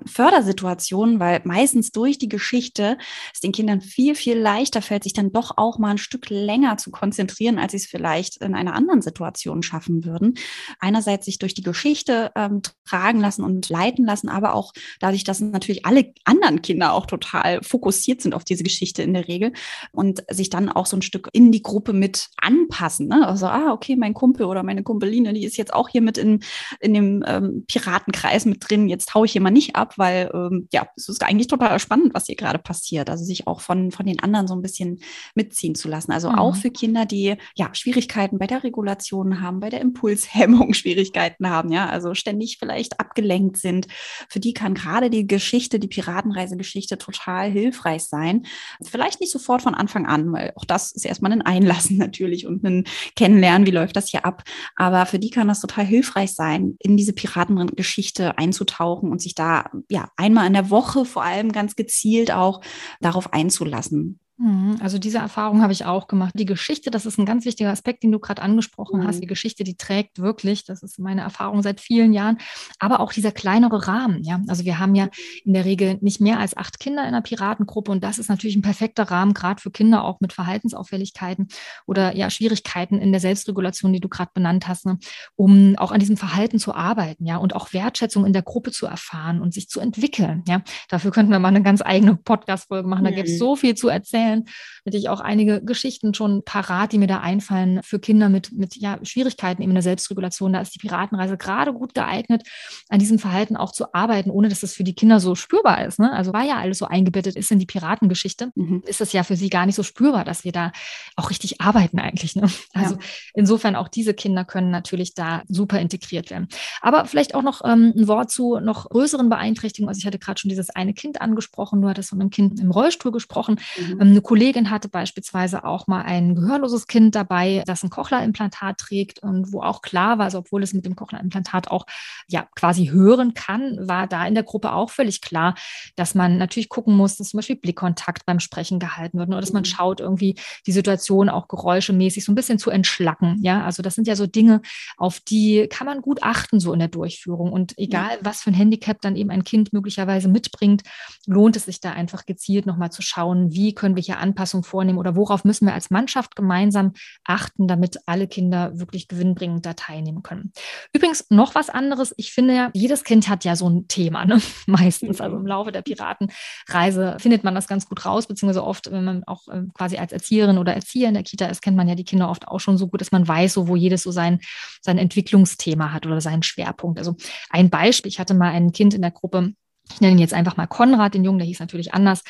Fördersituation, 0.05 1.19
weil 1.19 1.41
meistens 1.43 1.89
durch 1.91 2.19
die 2.19 2.29
Geschichte 2.29 2.99
es 3.33 3.39
den 3.39 3.51
Kindern 3.51 3.81
viel, 3.81 4.13
viel 4.13 4.37
leichter 4.37 4.83
fällt, 4.83 5.05
sich 5.05 5.13
dann 5.13 5.31
doch 5.31 5.57
auch 5.57 5.79
mal 5.79 5.89
ein 5.89 5.97
Stück 5.97 6.29
länger 6.29 6.77
zu 6.77 6.91
konzentrieren, 6.91 7.57
als 7.57 7.71
sie 7.71 7.77
es 7.77 7.87
vielleicht 7.87 8.37
in 8.43 8.53
einer 8.53 8.75
anderen 8.75 9.01
Situation 9.01 9.63
schaffen 9.63 10.05
würden. 10.05 10.35
Einerseits 10.79 11.25
sich 11.25 11.39
durch 11.39 11.55
die 11.55 11.63
Geschichte 11.63 12.31
ähm, 12.35 12.61
tragen 12.87 13.21
lassen 13.21 13.43
und 13.43 13.69
leiten 13.69 14.05
lassen, 14.05 14.29
aber 14.29 14.53
auch 14.53 14.71
dadurch, 14.99 15.23
dass 15.23 15.39
natürlich 15.39 15.87
alle 15.87 16.13
anderen 16.25 16.61
Kinder 16.61 16.93
auch 16.93 17.07
total 17.07 17.63
fokussiert 17.63 18.21
sind 18.21 18.35
auf 18.35 18.43
diese 18.43 18.63
Geschichte 18.63 18.98
Geschichte 18.99 19.03
in 19.03 19.13
der 19.13 19.27
Regel 19.27 19.53
und 19.91 20.23
sich 20.29 20.49
dann 20.49 20.69
auch 20.69 20.85
so 20.85 20.97
ein 20.97 21.01
Stück 21.01 21.29
in 21.33 21.51
die 21.51 21.61
Gruppe 21.61 21.93
mit 21.93 22.29
anpassen. 22.37 23.07
Ne? 23.07 23.27
Also, 23.27 23.47
ah, 23.47 23.71
okay, 23.71 23.95
mein 23.95 24.13
Kumpel 24.13 24.45
oder 24.45 24.63
meine 24.63 24.83
Kumpeline, 24.83 25.33
die 25.33 25.45
ist 25.45 25.57
jetzt 25.57 25.73
auch 25.73 25.89
hier 25.89 26.01
mit 26.01 26.17
in, 26.17 26.41
in 26.79 26.93
dem 26.93 27.23
ähm, 27.25 27.65
Piratenkreis 27.67 28.45
mit 28.45 28.57
drin. 28.67 28.89
Jetzt 28.89 29.13
haue 29.13 29.25
ich 29.25 29.33
hier 29.33 29.41
mal 29.41 29.51
nicht 29.51 29.75
ab, 29.75 29.97
weil 29.97 30.29
ähm, 30.33 30.67
ja, 30.71 30.87
es 30.95 31.09
ist 31.09 31.23
eigentlich 31.23 31.47
total 31.47 31.79
spannend, 31.79 32.13
was 32.13 32.25
hier 32.25 32.35
gerade 32.35 32.59
passiert. 32.59 33.09
Also 33.09 33.23
sich 33.23 33.47
auch 33.47 33.61
von, 33.61 33.91
von 33.91 34.05
den 34.05 34.19
anderen 34.19 34.47
so 34.47 34.55
ein 34.55 34.61
bisschen 34.61 34.99
mitziehen 35.35 35.75
zu 35.75 35.87
lassen. 35.87 36.11
Also 36.11 36.29
mhm. 36.29 36.39
auch 36.39 36.55
für 36.55 36.71
Kinder, 36.71 37.05
die 37.05 37.35
ja 37.55 37.69
Schwierigkeiten 37.73 38.37
bei 38.37 38.47
der 38.47 38.63
Regulation 38.63 39.41
haben, 39.41 39.59
bei 39.59 39.69
der 39.69 39.81
Impulshemmung 39.81 40.73
Schwierigkeiten 40.79 41.49
haben, 41.49 41.71
ja, 41.71 41.87
also 41.87 42.13
ständig 42.13 42.57
vielleicht 42.59 42.99
abgelenkt 42.99 43.57
sind. 43.57 43.87
Für 44.29 44.39
die 44.39 44.53
kann 44.53 44.73
gerade 44.73 45.09
die 45.09 45.27
Geschichte, 45.27 45.79
die 45.79 45.87
Piratenreisegeschichte 45.87 46.97
total 46.97 47.49
hilfreich 47.49 48.03
sein, 48.03 48.45
Vielleicht 48.89 49.19
nicht 49.19 49.31
sofort 49.31 49.61
von 49.61 49.75
Anfang 49.75 50.05
an, 50.05 50.31
weil 50.31 50.53
auch 50.55 50.65
das 50.65 50.91
ist 50.91 51.05
erstmal 51.05 51.31
ein 51.31 51.41
Einlassen 51.41 51.97
natürlich 51.99 52.47
und 52.47 52.63
ein 52.63 52.85
Kennenlernen, 53.15 53.67
wie 53.67 53.71
läuft 53.71 53.95
das 53.95 54.09
hier 54.09 54.25
ab. 54.25 54.43
Aber 54.75 55.05
für 55.05 55.19
die 55.19 55.29
kann 55.29 55.47
das 55.47 55.61
total 55.61 55.85
hilfreich 55.85 56.33
sein, 56.33 56.75
in 56.79 56.97
diese 56.97 57.13
Piratengeschichte 57.13 58.37
einzutauchen 58.37 59.11
und 59.11 59.21
sich 59.21 59.35
da 59.35 59.69
ja 59.89 60.09
einmal 60.17 60.47
in 60.47 60.53
der 60.53 60.69
Woche 60.69 61.05
vor 61.05 61.23
allem 61.23 61.51
ganz 61.51 61.75
gezielt 61.75 62.31
auch 62.31 62.61
darauf 62.99 63.33
einzulassen. 63.33 64.19
Mhm. 64.39 64.77
Also 64.79 64.99
diese 64.99 65.17
Erfahrung 65.17 65.61
habe 65.61 65.73
ich 65.73 65.83
auch 65.83 66.07
gemacht. 66.07 66.33
Die 66.33 66.45
Geschichte, 66.45 66.91
das 66.91 67.05
ist 67.05 67.19
ein 67.19 67.25
ganz 67.25 67.43
wichtiger 67.43 67.71
Aspekt, 67.71 68.03
den 68.03 68.11
du 68.11 68.19
gerade 68.19 68.41
angesprochen 68.41 69.01
mhm. 69.01 69.07
hast. 69.07 69.21
Die 69.21 69.27
Geschichte, 69.27 69.65
die 69.65 69.75
trägt 69.75 70.19
wirklich, 70.19 70.63
das 70.63 70.81
ist 70.81 70.97
meine 70.97 71.21
Erfahrung 71.21 71.61
seit 71.61 71.81
vielen 71.81 72.13
Jahren, 72.13 72.37
aber 72.79 73.01
auch 73.01 73.11
dieser 73.11 73.33
kleinere 73.33 73.87
Rahmen. 73.87 74.23
Ja, 74.23 74.39
also 74.47 74.63
wir 74.63 74.79
haben 74.79 74.95
ja 74.95 75.09
in 75.43 75.53
der 75.53 75.65
Regel 75.65 75.97
nicht 75.99 76.21
mehr 76.21 76.39
als 76.39 76.55
acht 76.55 76.79
Kinder 76.79 77.01
in 77.01 77.09
einer 77.09 77.21
Piratengruppe 77.21 77.91
und 77.91 78.01
das 78.01 78.17
ist 78.17 78.29
natürlich 78.29 78.55
ein 78.55 78.61
perfekter 78.61 79.03
Rahmen, 79.11 79.33
gerade 79.33 79.61
für 79.61 79.71
Kinder 79.71 80.05
auch 80.05 80.21
mit 80.21 80.31
Verhaltensauffälligkeiten 80.31 81.49
oder 81.85 82.15
ja 82.15 82.29
Schwierigkeiten 82.29 82.97
in 82.97 83.11
der 83.11 83.19
Selbstregulation, 83.19 83.91
die 83.91 83.99
du 83.99 84.07
gerade 84.07 84.31
benannt 84.33 84.69
hast, 84.69 84.85
ne, 84.85 84.99
um 85.35 85.75
auch 85.77 85.91
an 85.91 85.99
diesem 85.99 86.15
Verhalten 86.15 86.59
zu 86.59 86.73
arbeiten, 86.73 87.25
ja, 87.25 87.37
und 87.37 87.55
auch 87.55 87.73
Wertschätzung 87.73 88.25
in 88.25 88.31
der 88.31 88.43
Gruppe 88.43 88.71
zu 88.71 88.85
erfahren 88.85 89.41
und 89.41 89.53
sich 89.53 89.67
zu 89.67 89.81
entwickeln. 89.81 90.43
Ja, 90.47 90.61
dafür 90.87 91.11
könnten 91.11 91.31
wir 91.31 91.39
mal 91.39 91.49
eine 91.49 91.61
ganz 91.61 91.81
eigene 91.81 92.15
Podcast-Folge 92.15 92.87
machen. 92.87 93.03
Da 93.03 93.11
mhm. 93.11 93.15
gibt 93.15 93.27
es 93.27 93.37
so 93.37 93.57
viel 93.57 93.75
zu 93.75 93.89
erzählen 93.89 94.28
erzählen. 94.29 94.45
Hätte 94.85 94.97
ich 94.97 95.09
auch 95.09 95.19
einige 95.19 95.61
Geschichten 95.63 96.13
schon 96.13 96.43
parat, 96.43 96.91
die 96.91 96.97
mir 96.97 97.07
da 97.07 97.19
einfallen 97.19 97.81
für 97.83 97.99
Kinder 97.99 98.29
mit, 98.29 98.51
mit 98.51 98.75
ja, 98.75 98.99
Schwierigkeiten 99.03 99.61
eben 99.61 99.71
in 99.71 99.75
der 99.75 99.83
Selbstregulation. 99.83 100.53
Da 100.53 100.61
ist 100.61 100.73
die 100.73 100.79
Piratenreise 100.79 101.37
gerade 101.37 101.73
gut 101.73 101.93
geeignet, 101.93 102.43
an 102.89 102.99
diesem 102.99 103.19
Verhalten 103.19 103.55
auch 103.55 103.71
zu 103.71 103.93
arbeiten, 103.93 104.29
ohne 104.29 104.49
dass 104.49 104.61
das 104.61 104.73
für 104.73 104.83
die 104.83 104.95
Kinder 104.95 105.19
so 105.19 105.35
spürbar 105.35 105.85
ist. 105.85 105.99
Ne? 105.99 106.11
Also 106.11 106.33
war 106.33 106.43
ja 106.43 106.57
alles 106.57 106.77
so 106.77 106.85
eingebettet 106.85 107.35
ist 107.35 107.51
in 107.51 107.59
die 107.59 107.65
Piratengeschichte, 107.65 108.51
mhm. 108.55 108.83
ist 108.85 109.01
es 109.01 109.13
ja 109.13 109.23
für 109.23 109.35
sie 109.35 109.49
gar 109.49 109.65
nicht 109.65 109.75
so 109.75 109.83
spürbar, 109.83 110.23
dass 110.23 110.43
wir 110.43 110.51
da 110.51 110.71
auch 111.15 111.29
richtig 111.29 111.61
arbeiten 111.61 111.99
eigentlich. 111.99 112.35
Ne? 112.35 112.49
Also 112.73 112.95
ja. 112.95 113.01
insofern 113.33 113.75
auch 113.75 113.87
diese 113.87 114.13
Kinder 114.13 114.45
können 114.45 114.71
natürlich 114.71 115.13
da 115.13 115.43
super 115.47 115.79
integriert 115.79 116.29
werden. 116.29 116.47
Aber 116.81 117.05
vielleicht 117.05 117.35
auch 117.35 117.41
noch 117.41 117.61
ähm, 117.65 117.93
ein 117.95 118.07
Wort 118.07 118.31
zu 118.31 118.59
noch 118.59 118.89
größeren 118.89 119.29
Beeinträchtigungen. 119.29 119.89
Also 119.89 119.99
ich 119.99 120.05
hatte 120.05 120.19
gerade 120.19 120.39
schon 120.39 120.49
dieses 120.49 120.69
eine 120.69 120.93
Kind 120.93 121.21
angesprochen, 121.21 121.81
du 121.81 121.89
hattest 121.89 122.09
von 122.09 122.21
einem 122.21 122.29
Kind 122.29 122.59
im 122.59 122.71
Rollstuhl 122.71 123.11
gesprochen. 123.11 123.59
Mhm. 123.77 124.01
Ähm, 124.01 124.13
eine 124.19 124.23
Kollegin 124.23 124.69
hatte 124.69 124.89
beispielsweise 124.89 125.63
auch 125.63 125.87
mal 125.87 126.01
ein 126.01 126.35
gehörloses 126.35 126.87
Kind 126.87 127.15
dabei, 127.15 127.63
das 127.65 127.83
ein 127.83 127.89
Cochlea-Implantat 127.89 128.77
trägt 128.77 129.19
und 129.19 129.53
wo 129.53 129.61
auch 129.61 129.81
klar 129.81 130.17
war, 130.17 130.25
also 130.25 130.39
obwohl 130.39 130.61
es 130.61 130.73
mit 130.73 130.85
dem 130.85 130.97
Cochlea-Implantat 130.97 131.71
auch 131.71 131.85
ja 132.27 132.45
quasi 132.53 132.87
hören 132.87 133.33
kann, 133.33 133.77
war 133.87 134.07
da 134.07 134.27
in 134.27 134.33
der 134.33 134.43
Gruppe 134.43 134.73
auch 134.73 134.89
völlig 134.89 135.21
klar, 135.21 135.55
dass 135.95 136.15
man 136.15 136.37
natürlich 136.37 136.67
gucken 136.67 136.97
muss, 136.97 137.15
dass 137.15 137.29
zum 137.29 137.37
Beispiel 137.37 137.55
Blickkontakt 137.55 138.25
beim 138.25 138.41
Sprechen 138.41 138.79
gehalten 138.79 139.19
wird 139.19 139.29
oder 139.29 139.39
dass 139.39 139.53
man 139.53 139.61
mhm. 139.61 139.67
schaut, 139.67 140.01
irgendwie 140.01 140.35
die 140.67 140.73
Situation 140.73 141.29
auch 141.29 141.47
geräuschemäßig 141.47 142.25
so 142.25 142.33
ein 142.33 142.35
bisschen 142.35 142.59
zu 142.59 142.71
entschlacken. 142.71 143.37
Ja, 143.41 143.63
also 143.63 143.81
das 143.81 143.95
sind 143.95 144.05
ja 144.05 144.17
so 144.17 144.27
Dinge, 144.27 144.61
auf 144.97 145.21
die 145.21 145.67
kann 145.69 145.87
man 145.87 146.01
gut 146.01 146.23
achten 146.23 146.59
so 146.59 146.73
in 146.73 146.79
der 146.79 146.89
Durchführung 146.89 147.53
und 147.53 147.77
egal 147.77 148.17
was 148.21 148.41
für 148.41 148.51
ein 148.51 148.55
Handicap 148.55 148.99
dann 148.99 149.15
eben 149.15 149.29
ein 149.29 149.45
Kind 149.45 149.71
möglicherweise 149.71 150.27
mitbringt, 150.27 150.81
lohnt 151.25 151.55
es 151.55 151.65
sich 151.65 151.79
da 151.79 151.93
einfach 151.93 152.25
gezielt 152.25 152.65
nochmal 152.65 152.91
zu 152.91 153.01
schauen, 153.01 153.53
wie 153.53 153.73
können 153.73 153.95
wir 153.95 153.98
welche 153.99 154.17
Anpassungen 154.17 154.63
vornehmen 154.63 154.97
oder 154.97 155.17
worauf 155.17 155.43
müssen 155.43 155.65
wir 155.65 155.73
als 155.73 155.89
Mannschaft 155.89 156.37
gemeinsam 156.37 156.93
achten, 157.25 157.67
damit 157.67 157.97
alle 158.05 158.29
Kinder 158.29 158.79
wirklich 158.79 159.09
gewinnbringend 159.09 159.65
da 159.65 159.73
teilnehmen 159.73 160.23
können. 160.23 160.53
Übrigens 160.93 161.25
noch 161.29 161.53
was 161.53 161.69
anderes. 161.69 162.13
Ich 162.15 162.31
finde 162.31 162.55
ja, 162.55 162.69
jedes 162.73 163.03
Kind 163.03 163.27
hat 163.27 163.43
ja 163.43 163.57
so 163.57 163.69
ein 163.69 163.89
Thema, 163.89 164.23
ne? 164.23 164.41
meistens. 164.67 165.19
Also 165.19 165.35
im 165.35 165.45
Laufe 165.45 165.73
der 165.73 165.81
Piratenreise 165.81 167.17
findet 167.19 167.43
man 167.43 167.55
das 167.55 167.67
ganz 167.67 167.89
gut 167.89 168.05
raus, 168.05 168.25
beziehungsweise 168.25 168.63
oft, 168.63 168.89
wenn 168.89 169.03
man 169.03 169.23
auch 169.25 169.49
äh, 169.49 169.63
quasi 169.73 169.97
als 169.97 170.13
Erzieherin 170.13 170.57
oder 170.57 170.73
Erzieher 170.73 171.09
in 171.09 171.13
der 171.13 171.23
Kita 171.23 171.47
ist, 171.47 171.61
kennt 171.61 171.75
man 171.75 171.89
ja 171.89 171.95
die 171.95 172.05
Kinder 172.05 172.29
oft 172.29 172.47
auch 172.47 172.59
schon 172.59 172.77
so 172.77 172.87
gut, 172.87 173.01
dass 173.01 173.11
man 173.11 173.27
weiß, 173.27 173.53
so, 173.53 173.67
wo 173.67 173.75
jedes 173.75 174.03
so 174.03 174.11
sein, 174.11 174.39
sein 174.81 174.97
Entwicklungsthema 174.97 175.91
hat 175.91 176.05
oder 176.05 176.21
seinen 176.21 176.43
Schwerpunkt. 176.43 176.99
Also 176.99 177.17
ein 177.49 177.69
Beispiel, 177.69 178.09
ich 178.09 178.19
hatte 178.19 178.33
mal 178.33 178.51
ein 178.51 178.71
Kind 178.71 178.93
in 178.93 179.01
der 179.01 179.11
Gruppe, 179.11 179.51
ich 179.91 180.01
nenne 180.01 180.13
ihn 180.13 180.19
jetzt 180.19 180.33
einfach 180.33 180.57
mal 180.57 180.67
Konrad, 180.67 181.13
den 181.13 181.23
Jungen, 181.23 181.39
der 181.39 181.47
hieß 181.47 181.59
natürlich 181.59 181.93
anders, 181.93 182.23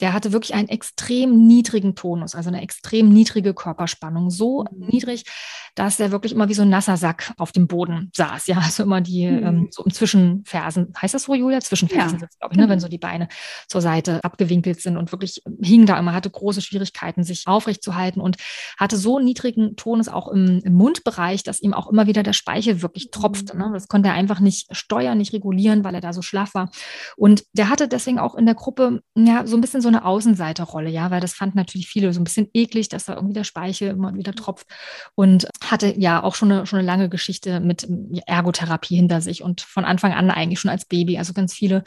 der 0.00 0.12
hatte 0.12 0.32
wirklich 0.32 0.54
einen 0.54 0.68
extrem 0.68 1.46
niedrigen 1.46 1.94
Tonus, 1.94 2.34
also 2.34 2.48
eine 2.48 2.62
extrem 2.62 3.08
niedrige 3.08 3.54
Körperspannung. 3.54 4.30
So 4.30 4.64
mhm. 4.70 4.86
niedrig, 4.86 5.24
dass 5.74 5.98
er 5.98 6.10
wirklich 6.10 6.32
immer 6.32 6.48
wie 6.48 6.54
so 6.54 6.62
ein 6.62 6.68
nasser 6.68 6.96
Sack 6.96 7.32
auf 7.38 7.52
dem 7.52 7.66
Boden 7.66 8.10
saß. 8.14 8.46
Ja, 8.46 8.58
also 8.58 8.82
immer 8.82 9.00
die 9.00 9.26
mhm. 9.26 9.46
ähm, 9.46 9.68
so 9.70 9.84
im 9.84 9.92
Zwischenfersen, 9.92 10.92
heißt 11.00 11.14
das 11.14 11.24
so, 11.24 11.34
Julia? 11.34 11.60
Zwischenfersen 11.60 12.18
ja. 12.18 12.20
sitzt, 12.20 12.40
glaube 12.40 12.54
ich, 12.54 12.60
ne? 12.60 12.68
wenn 12.68 12.80
so 12.80 12.88
die 12.88 12.98
Beine 12.98 13.28
zur 13.68 13.80
Seite 13.80 14.22
abgewinkelt 14.22 14.80
sind 14.80 14.96
und 14.96 15.12
wirklich 15.12 15.42
hing 15.62 15.86
da 15.86 15.98
immer, 15.98 16.12
hatte 16.12 16.30
große 16.30 16.60
Schwierigkeiten, 16.60 17.24
sich 17.24 17.46
aufrecht 17.46 17.82
zu 17.82 17.94
halten 17.94 18.20
und 18.20 18.36
hatte 18.78 18.96
so 18.96 19.18
niedrigen 19.18 19.76
Tonus 19.76 20.08
auch 20.08 20.28
im, 20.28 20.60
im 20.64 20.74
Mundbereich, 20.74 21.42
dass 21.42 21.60
ihm 21.60 21.74
auch 21.74 21.88
immer 21.88 22.06
wieder 22.06 22.22
der 22.22 22.32
Speichel 22.32 22.82
wirklich 22.82 23.10
tropfte. 23.10 23.56
Ne? 23.56 23.70
Das 23.72 23.88
konnte 23.88 24.08
er 24.08 24.14
einfach 24.14 24.40
nicht 24.40 24.74
steuern, 24.76 25.18
nicht 25.18 25.32
regulieren, 25.32 25.84
weil 25.84 25.94
er 25.94 26.00
da 26.00 26.12
so 26.12 26.22
schlaff 26.22 26.54
war. 26.54 26.70
Und 27.16 27.44
der 27.52 27.68
hatte 27.68 27.88
deswegen 27.88 28.18
auch 28.18 28.34
in 28.34 28.46
der 28.46 28.54
Gruppe 28.54 29.02
ja 29.14 29.46
so 29.46 29.56
ein 29.56 29.60
bisschen 29.60 29.80
so 29.80 29.88
eine 29.88 30.04
Außenseiterrolle, 30.04 30.90
ja, 30.90 31.10
weil 31.10 31.20
das 31.20 31.34
fanden 31.34 31.58
natürlich 31.58 31.88
viele 31.88 32.12
so 32.12 32.20
ein 32.20 32.24
bisschen 32.24 32.48
eklig, 32.54 32.88
dass 32.88 33.04
da 33.04 33.14
irgendwie 33.14 33.34
der 33.34 33.44
Speichel 33.44 33.90
immer 33.90 34.14
wieder 34.14 34.34
tropft 34.34 34.66
und 35.14 35.48
hatte 35.64 35.94
ja 35.98 36.22
auch 36.22 36.34
schon 36.34 36.50
eine, 36.50 36.66
schon 36.66 36.78
eine 36.78 36.86
lange 36.86 37.08
Geschichte 37.08 37.60
mit 37.60 37.86
Ergotherapie 38.26 38.96
hinter 38.96 39.20
sich 39.20 39.42
und 39.42 39.60
von 39.60 39.84
Anfang 39.84 40.12
an 40.12 40.30
eigentlich 40.30 40.60
schon 40.60 40.70
als 40.70 40.84
Baby, 40.84 41.18
also 41.18 41.32
ganz 41.32 41.54
viele 41.54 41.84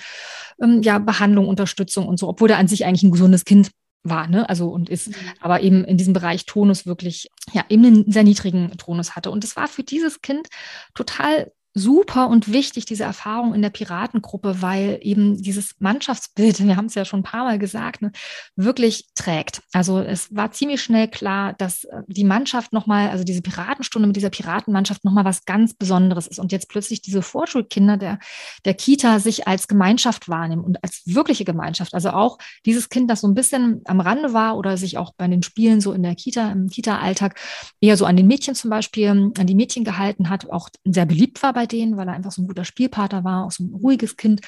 ähm, 0.62 0.82
ja, 0.82 1.00
Behandlung, 1.00 1.48
Unterstützung 1.48 2.08
und 2.08 2.20
so, 2.20 2.28
obwohl 2.28 2.50
er 2.50 2.58
an 2.58 2.68
sich 2.68 2.86
eigentlich 2.86 3.04
ein 3.04 3.12
gesundes 3.12 3.46
Kind 3.46 3.72
war, 4.04 4.28
ne? 4.28 4.48
Also 4.48 4.70
und 4.70 4.90
ist, 4.90 5.10
mhm. 5.10 5.16
aber 5.42 5.62
eben 5.62 5.84
in 5.84 5.98
diesem 5.98 6.14
Bereich 6.14 6.46
Tonus 6.46 6.86
wirklich, 6.86 7.30
ja, 7.52 7.66
eben 7.70 7.86
einen 7.86 8.12
sehr 8.12 8.24
niedrigen 8.24 8.72
Tonus 8.78 9.16
hatte. 9.16 9.32
Und 9.32 9.44
es 9.44 9.56
war 9.56 9.68
für 9.68 9.84
dieses 9.84 10.22
Kind 10.22 10.48
total 10.94 11.52
super 11.74 12.30
und 12.30 12.52
wichtig, 12.52 12.86
diese 12.86 13.04
Erfahrung 13.04 13.54
in 13.54 13.62
der 13.62 13.70
Piratengruppe, 13.70 14.62
weil 14.62 15.00
eben 15.02 15.42
dieses 15.42 15.76
Mannschaftsbild, 15.80 16.60
wir 16.66 16.76
haben 16.76 16.88
es 16.88 16.96
ja 16.96 17.06
schon 17.06 17.22
ein 17.22 17.24
paar 17.24 17.46
Mal 17.46 17.60
gesagt, 17.60 18.02
ne, 18.02 18.12
wirklich 18.56 19.10
trägt. 19.16 19.62
Also 19.72 20.00
es 20.00 20.36
war 20.36 20.52
ziemlich 20.52 20.82
schnell 20.82 21.08
klar, 21.08 21.54
dass 21.54 21.84
äh, 21.84 22.02
die 22.08 22.24
Mannschaft 22.24 22.74
nochmal, 22.74 23.10
also 23.10 23.24
diese 23.24 23.42
Piratenstunde 23.42 24.08
mit 24.08 24.16
dieser 24.16 24.30
Piratenmannschaft 24.30 25.06
nochmal 25.06 25.26
was 25.26 25.46
ganz 25.46 25.74
Besonderes 25.74 26.28
ist. 26.28 26.40
Und 26.40 26.52
jetzt 26.52 26.70
plötzlich 26.70 27.02
diese 27.02 27.22
Vorschulkinder 27.22 27.98
der, 27.98 28.20
der 28.66 28.74
Kita 28.74 29.20
sich 29.20 29.48
als 29.48 29.68
Gemeinschaft 29.68 30.28
wahrnehmen 30.28 30.64
und 30.64 30.84
als 30.84 31.04
wirkliche 31.06 31.46
Gemeinschaft. 31.46 31.94
Also 31.94 32.10
auch 32.12 32.40
dieses 32.66 32.90
Kind, 32.90 33.10
das 33.10 33.22
so 33.22 33.28
ein 33.28 33.36
bisschen 33.36 33.82
am 33.86 34.00
Rande 34.00 34.34
war 34.34 34.58
oder 34.58 34.78
sich 34.78 34.98
auch 34.98 35.14
bei 35.16 35.28
den 35.28 35.44
Spielen 35.44 35.82
so 35.82 35.94
in 35.94 36.04
der 36.04 36.16
Kita, 36.16 36.52
im 36.52 36.68
Kita-Alltag 36.68 37.40
eher 37.80 37.96
so 37.96 38.06
an 38.06 38.18
den 38.18 38.28
Mädchen 38.28 38.56
zum 38.56 38.70
Beispiel, 38.70 39.10
an 39.10 39.34
die 39.34 39.56
Mädchen 39.56 39.84
gehalten 39.84 40.30
hat, 40.30 40.50
auch 40.50 40.70
sehr 40.84 41.06
beliebt 41.06 41.42
war 41.44 41.54
bei 41.60 41.66
denen, 41.66 41.98
weil 41.98 42.08
er 42.08 42.14
einfach 42.14 42.32
so 42.32 42.42
ein 42.42 42.48
guter 42.48 42.64
Spielpartner 42.64 43.26
war, 43.26 43.46
auch 43.46 43.52
so 43.52 43.66
ein 43.66 43.74
ruhiges 43.74 44.16
Kind, 44.16 44.40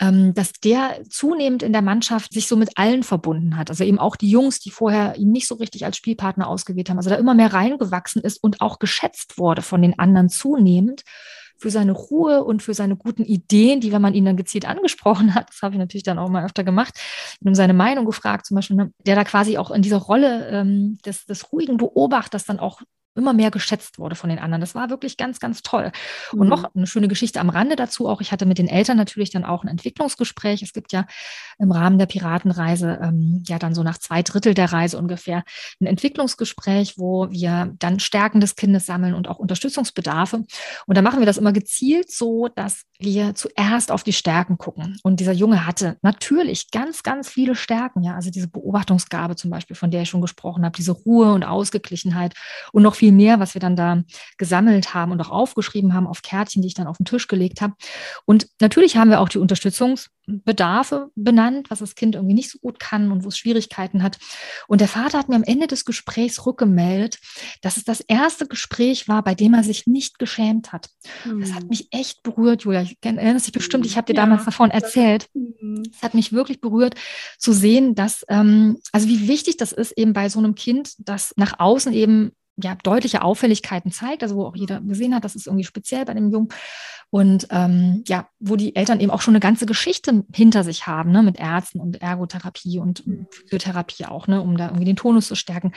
ähm, 0.00 0.34
dass 0.34 0.52
der 0.54 1.04
zunehmend 1.08 1.62
in 1.62 1.72
der 1.72 1.82
Mannschaft 1.82 2.32
sich 2.32 2.48
so 2.48 2.56
mit 2.56 2.76
allen 2.76 3.04
verbunden 3.04 3.56
hat. 3.56 3.70
Also 3.70 3.84
eben 3.84 4.00
auch 4.00 4.16
die 4.16 4.28
Jungs, 4.28 4.58
die 4.58 4.72
vorher 4.72 5.16
ihn 5.16 5.30
nicht 5.30 5.46
so 5.46 5.54
richtig 5.54 5.84
als 5.84 5.96
Spielpartner 5.96 6.48
ausgewählt 6.48 6.90
haben. 6.90 6.96
Also 6.96 7.10
da 7.10 7.16
immer 7.16 7.34
mehr 7.34 7.52
reingewachsen 7.52 8.22
ist 8.22 8.42
und 8.42 8.60
auch 8.60 8.80
geschätzt 8.80 9.38
wurde 9.38 9.62
von 9.62 9.80
den 9.80 10.00
anderen 10.00 10.30
zunehmend 10.30 11.04
für 11.60 11.70
seine 11.70 11.92
Ruhe 11.92 12.42
und 12.42 12.60
für 12.60 12.74
seine 12.74 12.96
guten 12.96 13.24
Ideen, 13.24 13.80
die, 13.80 13.92
wenn 13.92 14.02
man 14.02 14.14
ihn 14.14 14.24
dann 14.24 14.36
gezielt 14.36 14.66
angesprochen 14.66 15.34
hat, 15.34 15.50
das 15.50 15.62
habe 15.62 15.76
ich 15.76 15.78
natürlich 15.78 16.04
dann 16.04 16.18
auch 16.18 16.28
mal 16.28 16.44
öfter 16.44 16.64
gemacht, 16.64 16.94
um 17.44 17.54
seine 17.54 17.74
Meinung 17.74 18.04
gefragt, 18.04 18.46
zum 18.46 18.56
Beispiel, 18.56 18.76
ne, 18.76 18.92
der 19.06 19.14
da 19.14 19.22
quasi 19.22 19.58
auch 19.58 19.70
in 19.70 19.82
dieser 19.82 19.98
Rolle 19.98 20.48
ähm, 20.48 20.98
des, 21.04 21.24
des 21.26 21.52
ruhigen 21.52 21.76
Beobachters 21.76 22.44
dann 22.44 22.58
auch 22.58 22.80
immer 23.18 23.32
mehr 23.32 23.50
geschätzt 23.50 23.98
wurde 23.98 24.16
von 24.16 24.30
den 24.30 24.38
anderen. 24.38 24.60
Das 24.60 24.74
war 24.74 24.90
wirklich 24.90 25.16
ganz, 25.16 25.40
ganz 25.40 25.62
toll. 25.62 25.92
Mhm. 26.32 26.40
Und 26.40 26.48
noch 26.48 26.74
eine 26.74 26.86
schöne 26.86 27.08
Geschichte 27.08 27.40
am 27.40 27.50
Rande 27.50 27.76
dazu 27.76 28.08
auch. 28.08 28.20
Ich 28.20 28.32
hatte 28.32 28.46
mit 28.46 28.58
den 28.58 28.68
Eltern 28.68 28.96
natürlich 28.96 29.30
dann 29.30 29.44
auch 29.44 29.64
ein 29.64 29.68
Entwicklungsgespräch. 29.68 30.62
Es 30.62 30.72
gibt 30.72 30.92
ja 30.92 31.06
im 31.58 31.72
Rahmen 31.72 31.98
der 31.98 32.06
Piratenreise 32.06 32.98
ähm, 33.02 33.42
ja 33.46 33.58
dann 33.58 33.74
so 33.74 33.82
nach 33.82 33.98
zwei 33.98 34.22
Drittel 34.22 34.54
der 34.54 34.72
Reise 34.72 34.98
ungefähr 34.98 35.44
ein 35.80 35.86
Entwicklungsgespräch, 35.86 36.94
wo 36.96 37.30
wir 37.30 37.74
dann 37.78 38.00
Stärken 38.00 38.40
des 38.40 38.56
Kindes 38.56 38.86
sammeln 38.86 39.14
und 39.14 39.28
auch 39.28 39.38
Unterstützungsbedarfe. 39.38 40.44
Und 40.86 40.96
da 40.96 41.02
machen 41.02 41.18
wir 41.18 41.26
das 41.26 41.38
immer 41.38 41.52
gezielt 41.52 42.10
so, 42.10 42.48
dass 42.48 42.82
wir 42.98 43.34
zuerst 43.34 43.90
auf 43.90 44.02
die 44.02 44.12
Stärken 44.12 44.58
gucken. 44.58 44.98
Und 45.02 45.20
dieser 45.20 45.32
Junge 45.32 45.66
hatte 45.66 45.96
natürlich 46.02 46.70
ganz, 46.70 47.02
ganz 47.02 47.28
viele 47.28 47.54
Stärken. 47.54 48.02
Ja, 48.02 48.14
also 48.14 48.30
diese 48.30 48.48
Beobachtungsgabe 48.48 49.36
zum 49.36 49.50
Beispiel, 49.50 49.76
von 49.76 49.90
der 49.90 50.02
ich 50.02 50.08
schon 50.08 50.20
gesprochen 50.20 50.64
habe, 50.64 50.76
diese 50.76 50.92
Ruhe 50.92 51.32
und 51.32 51.44
Ausgeglichenheit 51.44 52.34
und 52.72 52.82
noch 52.82 52.94
viel 52.94 53.07
viel 53.08 53.16
mehr, 53.16 53.40
was 53.40 53.54
wir 53.54 53.60
dann 53.60 53.76
da 53.76 54.02
gesammelt 54.36 54.92
haben 54.92 55.12
und 55.12 55.20
auch 55.20 55.30
aufgeschrieben 55.30 55.94
haben 55.94 56.06
auf 56.06 56.22
Kärtchen, 56.22 56.62
die 56.62 56.68
ich 56.68 56.74
dann 56.74 56.86
auf 56.86 56.98
den 56.98 57.06
Tisch 57.06 57.26
gelegt 57.26 57.60
habe. 57.60 57.74
Und 58.26 58.48
natürlich 58.60 58.96
haben 58.96 59.10
wir 59.10 59.20
auch 59.20 59.30
die 59.30 59.38
Unterstützungsbedarfe 59.38 61.10
benannt, 61.14 61.70
was 61.70 61.78
das 61.78 61.94
Kind 61.94 62.14
irgendwie 62.14 62.34
nicht 62.34 62.50
so 62.50 62.58
gut 62.58 62.78
kann 62.78 63.10
und 63.10 63.24
wo 63.24 63.28
es 63.28 63.38
Schwierigkeiten 63.38 64.02
hat. 64.02 64.18
Und 64.66 64.82
der 64.82 64.88
Vater 64.88 65.18
hat 65.18 65.28
mir 65.30 65.36
am 65.36 65.42
Ende 65.42 65.66
des 65.68 65.86
Gesprächs 65.86 66.44
rückgemeldet, 66.44 67.18
dass 67.62 67.78
es 67.78 67.84
das 67.84 68.00
erste 68.00 68.46
Gespräch 68.46 69.08
war, 69.08 69.22
bei 69.22 69.34
dem 69.34 69.54
er 69.54 69.64
sich 69.64 69.86
nicht 69.86 70.18
geschämt 70.18 70.72
hat. 70.72 70.90
Mhm. 71.24 71.40
Das 71.40 71.54
hat 71.54 71.62
hm. 71.62 71.68
mich 71.68 71.88
echt 71.90 72.22
berührt, 72.22 72.64
Julia. 72.64 72.82
Ich 72.82 72.98
erinnere 73.02 73.40
dich 73.40 73.52
bestimmt, 73.52 73.86
ich 73.86 73.96
habe 73.96 74.06
dir 74.06 74.18
ja. 74.18 74.22
damals 74.26 74.44
davon 74.44 74.70
erzählt. 74.70 75.28
Mhm. 75.32 75.82
Es 75.94 76.02
hat 76.02 76.12
mich 76.12 76.32
wirklich 76.32 76.60
berührt 76.60 76.94
zu 77.38 77.52
sehen, 77.52 77.94
dass, 77.94 78.24
ähm, 78.28 78.78
also 78.92 79.08
wie 79.08 79.28
wichtig 79.28 79.56
das 79.56 79.72
ist, 79.72 79.92
eben 79.92 80.12
bei 80.12 80.28
so 80.28 80.38
einem 80.38 80.54
Kind, 80.54 80.92
das 80.98 81.32
nach 81.36 81.58
außen 81.58 81.92
eben 81.94 82.32
ja, 82.62 82.76
deutliche 82.82 83.22
Auffälligkeiten 83.22 83.92
zeigt, 83.92 84.22
also 84.22 84.36
wo 84.36 84.44
auch 84.44 84.56
jeder 84.56 84.80
gesehen 84.80 85.14
hat, 85.14 85.24
das 85.24 85.36
ist 85.36 85.46
irgendwie 85.46 85.64
speziell 85.64 86.04
bei 86.04 86.14
dem 86.14 86.30
Jungen. 86.30 86.48
Und 87.10 87.46
ähm, 87.50 88.04
ja, 88.06 88.28
wo 88.38 88.56
die 88.56 88.76
Eltern 88.76 89.00
eben 89.00 89.10
auch 89.10 89.22
schon 89.22 89.32
eine 89.32 89.40
ganze 89.40 89.64
Geschichte 89.64 90.24
hinter 90.34 90.62
sich 90.62 90.86
haben, 90.86 91.10
ne, 91.10 91.22
mit 91.22 91.40
Ärzten 91.40 91.80
und 91.80 92.02
Ergotherapie 92.02 92.78
und 92.80 93.06
mhm. 93.06 93.26
Physiotherapie 93.30 94.04
auch, 94.04 94.26
ne, 94.26 94.42
um 94.42 94.58
da 94.58 94.66
irgendwie 94.66 94.84
den 94.84 94.96
Tonus 94.96 95.26
zu 95.26 95.34
stärken. 95.34 95.72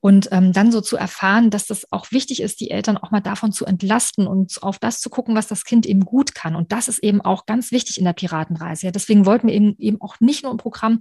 Und 0.00 0.28
ähm, 0.30 0.52
dann 0.52 0.70
so 0.70 0.80
zu 0.80 0.96
erfahren, 0.96 1.50
dass 1.50 1.66
das 1.66 1.90
auch 1.90 2.12
wichtig 2.12 2.40
ist, 2.40 2.60
die 2.60 2.70
Eltern 2.70 2.96
auch 2.96 3.10
mal 3.10 3.20
davon 3.20 3.50
zu 3.50 3.66
entlasten 3.66 4.28
und 4.28 4.62
auf 4.62 4.78
das 4.78 5.00
zu 5.00 5.10
gucken, 5.10 5.34
was 5.34 5.48
das 5.48 5.64
Kind 5.64 5.84
eben 5.84 6.04
gut 6.04 6.36
kann. 6.36 6.54
Und 6.54 6.70
das 6.70 6.86
ist 6.86 7.00
eben 7.00 7.20
auch 7.22 7.46
ganz 7.46 7.72
wichtig 7.72 7.98
in 7.98 8.04
der 8.04 8.12
Piratenreise. 8.12 8.86
Ja, 8.86 8.92
deswegen 8.92 9.26
wollten 9.26 9.48
wir 9.48 9.54
eben, 9.54 9.74
eben 9.78 10.00
auch 10.00 10.20
nicht 10.20 10.44
nur 10.44 10.52
ein 10.52 10.58
Programm 10.58 11.00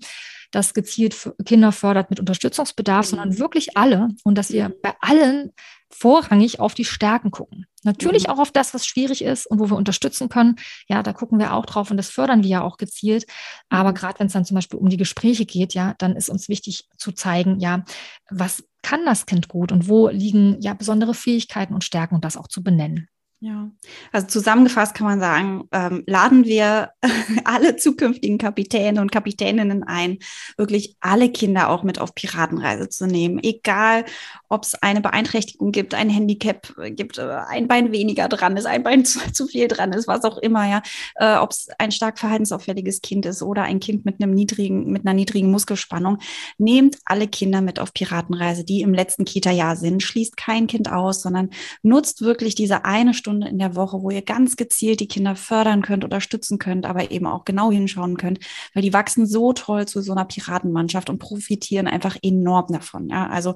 das 0.51 0.74
gezielt 0.74 1.34
Kinder 1.46 1.72
fördert 1.72 2.10
mit 2.10 2.20
Unterstützungsbedarf, 2.20 3.06
mhm. 3.06 3.10
sondern 3.10 3.39
wirklich 3.39 3.77
alle 3.77 4.10
und 4.24 4.38
dass 4.38 4.51
wir 4.51 4.74
bei 4.82 4.94
allen 5.01 5.51
vorrangig 5.89 6.60
auf 6.60 6.74
die 6.74 6.86
Stärken 6.86 7.32
gucken. 7.32 7.66
Natürlich 7.84 8.27
mhm. 8.27 8.34
auch 8.34 8.39
auf 8.39 8.51
das, 8.51 8.74
was 8.74 8.86
schwierig 8.86 9.24
ist 9.24 9.46
und 9.46 9.60
wo 9.60 9.70
wir 9.70 9.77
unterstützen 9.77 10.30
können. 10.30 10.58
Ja, 10.88 11.01
da 11.04 11.13
gucken 11.13 11.39
wir 11.39 11.54
auch 11.54 11.66
drauf 11.66 11.89
und 11.92 11.98
das 11.98 12.10
fördern 12.10 12.44
wir 12.44 12.50
ja 12.50 12.62
auch 12.62 12.77
gezielt. 12.77 13.25
Aber 13.70 13.92
mhm. 13.92 13.96
gerade 13.96 14.20
wenn 14.20 14.27
es 14.27 14.34
dann 14.34 14.46
zum 14.46 14.56
Beispiel 14.56 14.80
um 14.80 14.89
die 14.89 14.98
Gespräche 14.98 15.46
geht, 15.46 15.74
ja, 15.74 15.96
dann 15.98 16.16
ist 16.16 16.30
uns 16.30 16.50
wichtig 16.50 16.88
zu 16.98 17.12
zeigen, 17.13 17.60
ja, 17.60 17.86
was 18.30 18.63
kann 18.82 19.06
das 19.06 19.25
Kind 19.25 19.48
gut 19.48 19.72
und 19.72 19.88
wo 19.88 20.10
liegen 20.10 20.62
ja 20.62 20.74
besondere 20.74 21.13
Fähigkeiten 21.13 21.74
und 21.74 21.84
Stärken 21.84 22.16
und 22.16 22.25
das 22.25 22.38
auch 22.38 22.48
zu 22.48 22.63
benennen. 22.63 23.10
Ja, 23.39 23.70
also 24.12 24.25
zusammengefasst 24.25 24.96
kann 24.96 25.06
man 25.06 25.20
sagen, 25.20 25.65
ähm, 25.72 26.03
laden 26.08 26.46
wir 26.46 26.89
alle 27.44 27.75
zukünftigen 27.75 28.39
Kapitäne 28.39 29.00
und 29.00 29.12
Kapitäninnen 29.12 29.84
ein, 29.84 30.17
wirklich 30.58 30.96
alle 31.01 31.29
Kinder 31.32 31.70
auch 31.70 31.84
mit 31.84 32.00
auf 32.00 32.15
Piratenreise 32.15 32.89
zu 32.89 33.06
nehmen. 33.06 33.38
Egal, 33.44 34.06
ob 34.50 34.63
es 34.63 34.74
eine 34.74 35.01
Beeinträchtigung 35.01 35.72
gibt, 35.72 35.94
ein 35.94 36.10
Handicap 36.10 36.74
gibt, 36.96 37.20
äh, 37.20 37.29
ein 37.48 37.67
Bein 37.67 37.91
weniger 37.91 38.27
dran 38.27 38.58
ist, 38.58 38.65
ein 38.65 38.82
Bein 38.82 39.06
zu, 39.06 39.20
zu 39.32 39.46
viel 39.46 39.67
dran 39.67 39.94
ist, 39.94 40.08
was 40.08 40.24
auch 40.24 40.39
immer, 40.39 40.67
ja. 40.67 40.82
Äh, 41.13 41.38
ob 41.38 41.51
es 41.51 41.67
ein 41.77 41.91
stark 41.91 42.17
verhaltensauffälliges 42.17 43.01
Kind 43.01 43.27
ist 43.27 43.44
oder 43.44 43.62
ein 43.62 43.79
Kind 43.79 44.03
mit 44.03 44.20
einem 44.20 44.34
niedrigen, 44.34 44.91
mit 44.91 45.06
einer 45.06 45.13
niedrigen 45.13 45.51
Muskelspannung. 45.51 46.17
Nehmt 46.58 46.98
alle 47.06 47.27
Kinder 47.27 47.62
mit 47.62 47.79
auf 47.79 47.94
Piratenreise, 47.94 48.63
die 48.63 48.82
im 48.82 48.96
letzten 48.96 49.25
Kita-Jahr 49.25 49.75
sind. 49.75 50.01
Schließt 50.01 50.38
kein 50.38 50.65
Kind 50.65 50.91
aus, 50.91 51.22
sondern 51.22 51.51
nutzt 51.84 52.24
wirklich 52.24 52.56
diese 52.56 52.84
eine 52.84 53.13
Stunde 53.13 53.27
Stunde 53.28 53.50
in 53.50 53.60
der 53.60 53.76
Woche, 53.76 54.02
wo 54.02 54.10
ihr 54.10 54.22
ganz 54.22 54.56
gezielt 54.56 55.02
die 55.02 55.08
Kinder 55.10 55.36
fördern 55.36 55.82
könnt, 55.82 56.06
unterstützen 56.06 56.60
könnt, 56.60 56.86
aber 56.86 57.12
eben 57.12 57.28
auch 57.28 57.44
genau 57.44 57.72
hinschauen 57.72 58.16
könnt, 58.16 58.40
weil 58.74 58.84
die 58.84 58.94
wachsen 58.94 59.28
so 59.28 59.52
toll 59.52 59.86
zu 59.86 60.02
so 60.02 60.14
einer 60.14 60.24
Piratenmannschaft 60.24 61.10
und 61.10 61.20
profitieren 61.20 61.88
einfach 61.88 62.16
enorm 62.22 62.72
davon. 62.72 63.10
Ja, 63.10 63.28
also 63.28 63.56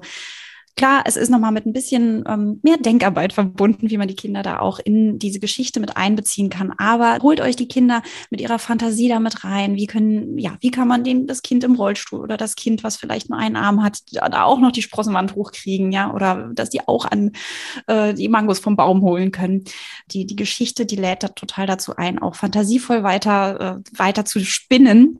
Klar, 0.74 1.02
es 1.04 1.16
ist 1.16 1.28
nochmal 1.28 1.52
mit 1.52 1.66
ein 1.66 1.74
bisschen 1.74 2.24
ähm, 2.26 2.58
mehr 2.62 2.78
Denkarbeit 2.78 3.34
verbunden, 3.34 3.90
wie 3.90 3.98
man 3.98 4.08
die 4.08 4.16
Kinder 4.16 4.42
da 4.42 4.58
auch 4.58 4.78
in 4.78 5.18
diese 5.18 5.38
Geschichte 5.38 5.80
mit 5.80 5.98
einbeziehen 5.98 6.48
kann. 6.48 6.72
Aber 6.78 7.18
holt 7.22 7.42
euch 7.42 7.56
die 7.56 7.68
Kinder 7.68 8.02
mit 8.30 8.40
ihrer 8.40 8.58
Fantasie 8.58 9.08
damit 9.08 9.44
rein. 9.44 9.76
Wie 9.76 9.86
können, 9.86 10.38
ja, 10.38 10.56
wie 10.60 10.70
kann 10.70 10.88
man 10.88 11.04
den, 11.04 11.26
das 11.26 11.42
Kind 11.42 11.62
im 11.62 11.74
Rollstuhl 11.74 12.20
oder 12.20 12.38
das 12.38 12.56
Kind, 12.56 12.84
was 12.84 12.96
vielleicht 12.96 13.28
nur 13.28 13.38
einen 13.38 13.56
Arm 13.56 13.82
hat, 13.82 13.98
da 14.12 14.44
auch 14.44 14.60
noch 14.60 14.72
die 14.72 14.82
Sprossenwand 14.82 15.34
hochkriegen, 15.34 15.92
ja, 15.92 16.12
oder 16.12 16.50
dass 16.54 16.70
die 16.70 16.80
auch 16.88 17.04
an 17.04 17.32
äh, 17.86 18.14
die 18.14 18.28
Mangos 18.28 18.58
vom 18.58 18.74
Baum 18.74 19.02
holen 19.02 19.30
können. 19.30 19.64
Die, 20.10 20.26
die 20.26 20.36
Geschichte, 20.36 20.86
die 20.86 20.96
lädt 20.96 21.22
da 21.22 21.28
total 21.28 21.66
dazu 21.66 21.96
ein, 21.96 22.18
auch 22.18 22.34
fantasievoll 22.34 23.02
weiter, 23.02 23.82
äh, 23.84 23.98
weiter 23.98 24.24
zu 24.24 24.40
spinnen 24.40 25.18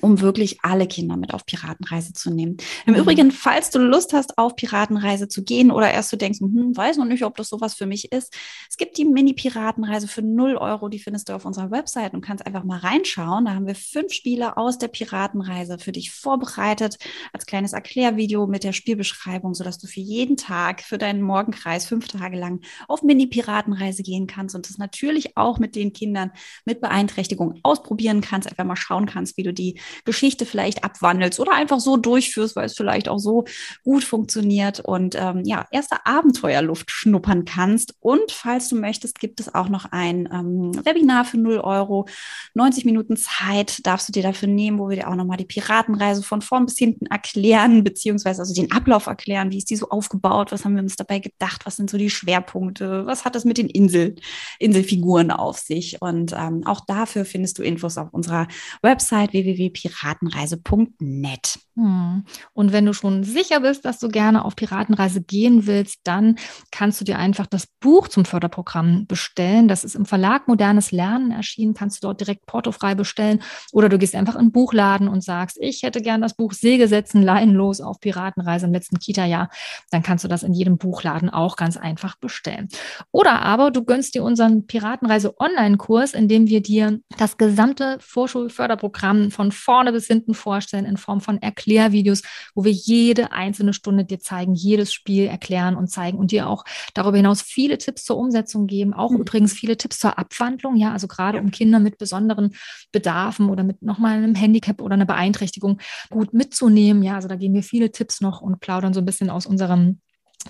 um 0.00 0.20
wirklich 0.20 0.58
alle 0.62 0.86
Kinder 0.86 1.16
mit 1.16 1.34
auf 1.34 1.46
Piratenreise 1.46 2.12
zu 2.12 2.30
nehmen. 2.30 2.56
Im 2.86 2.94
mhm. 2.94 3.00
Übrigen, 3.00 3.30
falls 3.30 3.70
du 3.70 3.78
Lust 3.78 4.12
hast, 4.12 4.38
auf 4.38 4.56
Piratenreise 4.56 5.28
zu 5.28 5.44
gehen 5.44 5.70
oder 5.70 5.90
erst 5.90 6.12
du 6.12 6.16
denkst, 6.16 6.40
hm, 6.40 6.76
weiß 6.76 6.96
noch 6.96 7.04
nicht, 7.04 7.24
ob 7.24 7.36
das 7.36 7.48
sowas 7.48 7.74
für 7.74 7.86
mich 7.86 8.12
ist, 8.12 8.34
es 8.68 8.76
gibt 8.76 8.98
die 8.98 9.04
Mini-Piratenreise 9.04 10.08
für 10.08 10.22
0 10.22 10.56
Euro, 10.56 10.88
die 10.88 10.98
findest 10.98 11.28
du 11.28 11.32
auf 11.34 11.44
unserer 11.44 11.70
Website 11.70 12.14
und 12.14 12.20
kannst 12.20 12.46
einfach 12.46 12.64
mal 12.64 12.78
reinschauen. 12.78 13.44
Da 13.44 13.54
haben 13.54 13.66
wir 13.66 13.74
fünf 13.74 14.12
Spiele 14.12 14.56
aus 14.56 14.78
der 14.78 14.88
Piratenreise 14.88 15.78
für 15.78 15.92
dich 15.92 16.10
vorbereitet, 16.10 16.96
als 17.32 17.46
kleines 17.46 17.72
Erklärvideo 17.72 18.46
mit 18.46 18.64
der 18.64 18.72
Spielbeschreibung, 18.72 19.54
sodass 19.54 19.78
du 19.78 19.86
für 19.86 20.00
jeden 20.00 20.36
Tag, 20.36 20.82
für 20.82 20.98
deinen 20.98 21.22
Morgenkreis 21.22 21.86
fünf 21.86 22.08
Tage 22.08 22.36
lang 22.38 22.60
auf 22.88 23.02
Mini-Piratenreise 23.02 24.02
gehen 24.02 24.26
kannst 24.26 24.54
und 24.54 24.68
das 24.68 24.78
natürlich 24.78 25.36
auch 25.36 25.58
mit 25.58 25.76
den 25.76 25.92
Kindern 25.92 26.32
mit 26.64 26.80
Beeinträchtigung 26.80 27.60
ausprobieren 27.62 28.20
kannst, 28.20 28.48
einfach 28.48 28.64
mal 28.64 28.76
schauen 28.76 29.06
kannst, 29.06 29.36
wie 29.36 29.42
du 29.42 29.52
die 29.52 29.80
Geschichte 30.04 30.46
vielleicht 30.46 30.84
abwandelst 30.84 31.40
oder 31.40 31.52
einfach 31.52 31.80
so 31.80 31.96
durchführst, 31.96 32.56
weil 32.56 32.66
es 32.66 32.76
vielleicht 32.76 33.08
auch 33.08 33.18
so 33.18 33.44
gut 33.82 34.04
funktioniert 34.04 34.80
und 34.80 35.14
ähm, 35.18 35.42
ja, 35.44 35.66
erste 35.70 36.06
Abenteuerluft 36.06 36.90
schnuppern 36.90 37.44
kannst. 37.44 37.94
Und 38.00 38.30
falls 38.30 38.68
du 38.68 38.76
möchtest, 38.76 39.18
gibt 39.20 39.40
es 39.40 39.54
auch 39.54 39.68
noch 39.68 39.86
ein 39.92 40.28
ähm, 40.32 40.84
Webinar 40.84 41.24
für 41.24 41.38
0 41.38 41.58
Euro. 41.58 42.06
90 42.54 42.84
Minuten 42.84 43.16
Zeit 43.16 43.86
darfst 43.86 44.08
du 44.08 44.12
dir 44.12 44.22
dafür 44.22 44.48
nehmen, 44.48 44.78
wo 44.78 44.88
wir 44.88 44.96
dir 44.96 45.08
auch 45.08 45.14
nochmal 45.14 45.36
die 45.36 45.44
Piratenreise 45.44 46.22
von 46.22 46.42
vorn 46.42 46.66
bis 46.66 46.78
hinten 46.78 47.06
erklären, 47.06 47.84
beziehungsweise 47.84 48.42
also 48.42 48.54
den 48.54 48.72
Ablauf 48.72 49.06
erklären, 49.06 49.50
wie 49.50 49.58
ist 49.58 49.70
die 49.70 49.76
so 49.76 49.88
aufgebaut, 49.88 50.52
was 50.52 50.64
haben 50.64 50.74
wir 50.74 50.82
uns 50.82 50.96
dabei 50.96 51.18
gedacht, 51.18 51.66
was 51.66 51.76
sind 51.76 51.90
so 51.90 51.98
die 51.98 52.10
Schwerpunkte, 52.10 53.06
was 53.06 53.24
hat 53.24 53.36
es 53.36 53.44
mit 53.44 53.58
den 53.58 53.68
Insel, 53.68 54.16
Inselfiguren 54.58 55.30
auf 55.30 55.58
sich. 55.58 56.00
Und 56.00 56.32
ähm, 56.32 56.66
auch 56.66 56.80
dafür 56.80 57.24
findest 57.24 57.58
du 57.58 57.62
Infos 57.62 57.98
auf 57.98 58.12
unserer 58.12 58.48
Website 58.82 59.32
www 59.32 59.70
www.piratenreise.net. 59.74 61.56
Hm. 61.76 62.24
Und 62.52 62.72
wenn 62.72 62.86
du 62.86 62.92
schon 62.92 63.24
sicher 63.24 63.58
bist, 63.58 63.84
dass 63.84 63.98
du 63.98 64.06
gerne 64.06 64.44
auf 64.44 64.54
Piratenreise 64.54 65.20
gehen 65.20 65.66
willst, 65.66 66.00
dann 66.04 66.36
kannst 66.70 67.00
du 67.00 67.04
dir 67.04 67.18
einfach 67.18 67.46
das 67.46 67.66
Buch 67.66 68.06
zum 68.06 68.24
Förderprogramm 68.24 69.06
bestellen. 69.08 69.66
Das 69.66 69.82
ist 69.82 69.96
im 69.96 70.06
Verlag 70.06 70.46
Modernes 70.46 70.92
Lernen 70.92 71.32
erschienen, 71.32 71.74
kannst 71.74 72.02
du 72.02 72.06
dort 72.06 72.20
direkt 72.20 72.46
portofrei 72.46 72.94
bestellen. 72.94 73.42
Oder 73.72 73.88
du 73.88 73.98
gehst 73.98 74.14
einfach 74.14 74.36
in 74.36 74.46
den 74.46 74.52
Buchladen 74.52 75.08
und 75.08 75.24
sagst, 75.24 75.58
ich 75.60 75.82
hätte 75.82 76.00
gern 76.00 76.20
das 76.20 76.34
Buch 76.34 76.52
Segelsetzen 76.52 77.22
laienlos 77.22 77.80
auf 77.80 77.98
Piratenreise 77.98 78.66
im 78.66 78.72
letzten 78.72 79.00
Kita-Jahr. 79.00 79.50
Dann 79.90 80.04
kannst 80.04 80.22
du 80.22 80.28
das 80.28 80.44
in 80.44 80.54
jedem 80.54 80.78
Buchladen 80.78 81.28
auch 81.28 81.56
ganz 81.56 81.76
einfach 81.76 82.14
bestellen. 82.18 82.68
Oder 83.10 83.42
aber 83.42 83.72
du 83.72 83.84
gönnst 83.84 84.14
dir 84.14 84.22
unseren 84.22 84.68
Piratenreise 84.68 85.34
Online-Kurs, 85.40 86.14
in 86.14 86.28
dem 86.28 86.46
wir 86.46 86.62
dir 86.62 87.00
das 87.18 87.36
gesamte 87.36 87.98
Vorschulförderprogramm 87.98 89.32
von 89.32 89.50
vorne 89.50 89.90
bis 89.90 90.06
hinten 90.06 90.34
vorstellen 90.34 90.84
in 90.84 90.96
Form 90.96 91.20
von 91.20 91.42
Erklärungen 91.42 91.63
Erklärvideos, 91.64 92.22
wo 92.54 92.64
wir 92.64 92.72
jede 92.72 93.32
einzelne 93.32 93.72
Stunde 93.72 94.04
dir 94.04 94.20
zeigen, 94.20 94.54
jedes 94.54 94.92
Spiel 94.92 95.26
erklären 95.26 95.76
und 95.76 95.88
zeigen 95.88 96.18
und 96.18 96.30
dir 96.30 96.48
auch 96.48 96.64
darüber 96.92 97.16
hinaus 97.16 97.42
viele 97.42 97.78
Tipps 97.78 98.04
zur 98.04 98.18
Umsetzung 98.18 98.66
geben, 98.66 98.92
auch 98.92 99.10
mhm. 99.10 99.20
übrigens 99.20 99.54
viele 99.54 99.76
Tipps 99.76 99.98
zur 99.98 100.18
Abwandlung, 100.18 100.76
ja, 100.76 100.92
also 100.92 101.08
gerade 101.08 101.40
um 101.40 101.50
Kinder 101.50 101.80
mit 101.80 101.98
besonderen 101.98 102.54
Bedarfen 102.92 103.48
oder 103.48 103.64
mit 103.64 103.82
nochmal 103.82 104.18
einem 104.18 104.34
Handicap 104.34 104.80
oder 104.80 104.94
einer 104.94 105.06
Beeinträchtigung 105.06 105.80
gut 106.10 106.34
mitzunehmen, 106.34 107.02
ja, 107.02 107.14
also 107.14 107.28
da 107.28 107.36
geben 107.36 107.54
wir 107.54 107.62
viele 107.62 107.90
Tipps 107.90 108.20
noch 108.20 108.42
und 108.42 108.60
plaudern 108.60 108.92
so 108.92 109.00
ein 109.00 109.06
bisschen 109.06 109.30
aus 109.30 109.46
unserem 109.46 110.00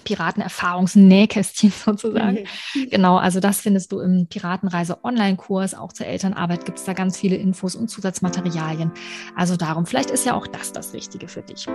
Piratenerfahrungsnähkästchen 0.05 1.73
sozusagen. 1.85 2.47
Mhm. 2.75 2.91
Genau, 2.91 3.17
also 3.17 3.41
das 3.41 3.61
findest 3.61 3.93
du 3.93 4.01
im 4.01 4.27
Piratenreise 4.27 4.99
Online-Kurs. 5.05 5.75
Auch 5.75 5.93
zur 5.93 6.07
Elternarbeit 6.07 6.65
gibt 6.65 6.79
es 6.79 6.85
da 6.85 6.93
ganz 6.93 7.17
viele 7.19 7.37
Infos 7.37 7.75
und 7.75 7.89
Zusatzmaterialien. 7.89 8.91
Also 9.37 9.57
darum, 9.57 9.87
vielleicht 9.87 10.11
ist 10.11 10.27
ja 10.27 10.35
auch 10.35 10.47
das 10.47 10.73
das 10.73 10.93
Richtige 10.93 11.29
für 11.29 11.43
dich. 11.43 11.67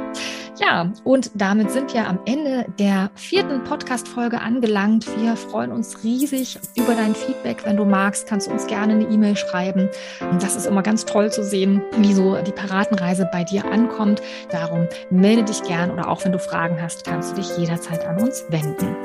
Ja, 0.59 0.91
und 1.03 1.31
damit 1.35 1.71
sind 1.71 1.93
wir 1.93 2.07
am 2.07 2.19
Ende 2.25 2.65
der 2.77 3.11
vierten 3.15 3.63
Podcast-Folge 3.63 4.41
angelangt. 4.41 5.07
Wir 5.17 5.35
freuen 5.35 5.71
uns 5.71 6.03
riesig 6.03 6.59
über 6.75 6.95
dein 6.95 7.15
Feedback. 7.15 7.65
Wenn 7.65 7.77
du 7.77 7.85
magst, 7.85 8.27
kannst 8.27 8.47
du 8.47 8.51
uns 8.51 8.67
gerne 8.67 8.93
eine 8.93 9.05
E-Mail 9.05 9.37
schreiben. 9.37 9.89
Und 10.31 10.43
das 10.43 10.55
ist 10.55 10.65
immer 10.65 10.81
ganz 10.81 11.05
toll 11.05 11.31
zu 11.31 11.43
sehen, 11.43 11.81
wie 11.97 12.13
so 12.13 12.37
die 12.41 12.51
Piratenreise 12.51 13.29
bei 13.31 13.43
dir 13.43 13.65
ankommt. 13.65 14.21
Darum 14.51 14.87
melde 15.09 15.43
dich 15.43 15.63
gern 15.63 15.91
oder 15.91 16.09
auch 16.09 16.23
wenn 16.25 16.31
du 16.31 16.39
Fragen 16.39 16.81
hast, 16.81 17.05
kannst 17.05 17.31
du 17.31 17.35
dich 17.35 17.57
jederzeit 17.57 18.05
an 18.09 18.17
uns 18.17 18.43
wenden. 18.49 18.95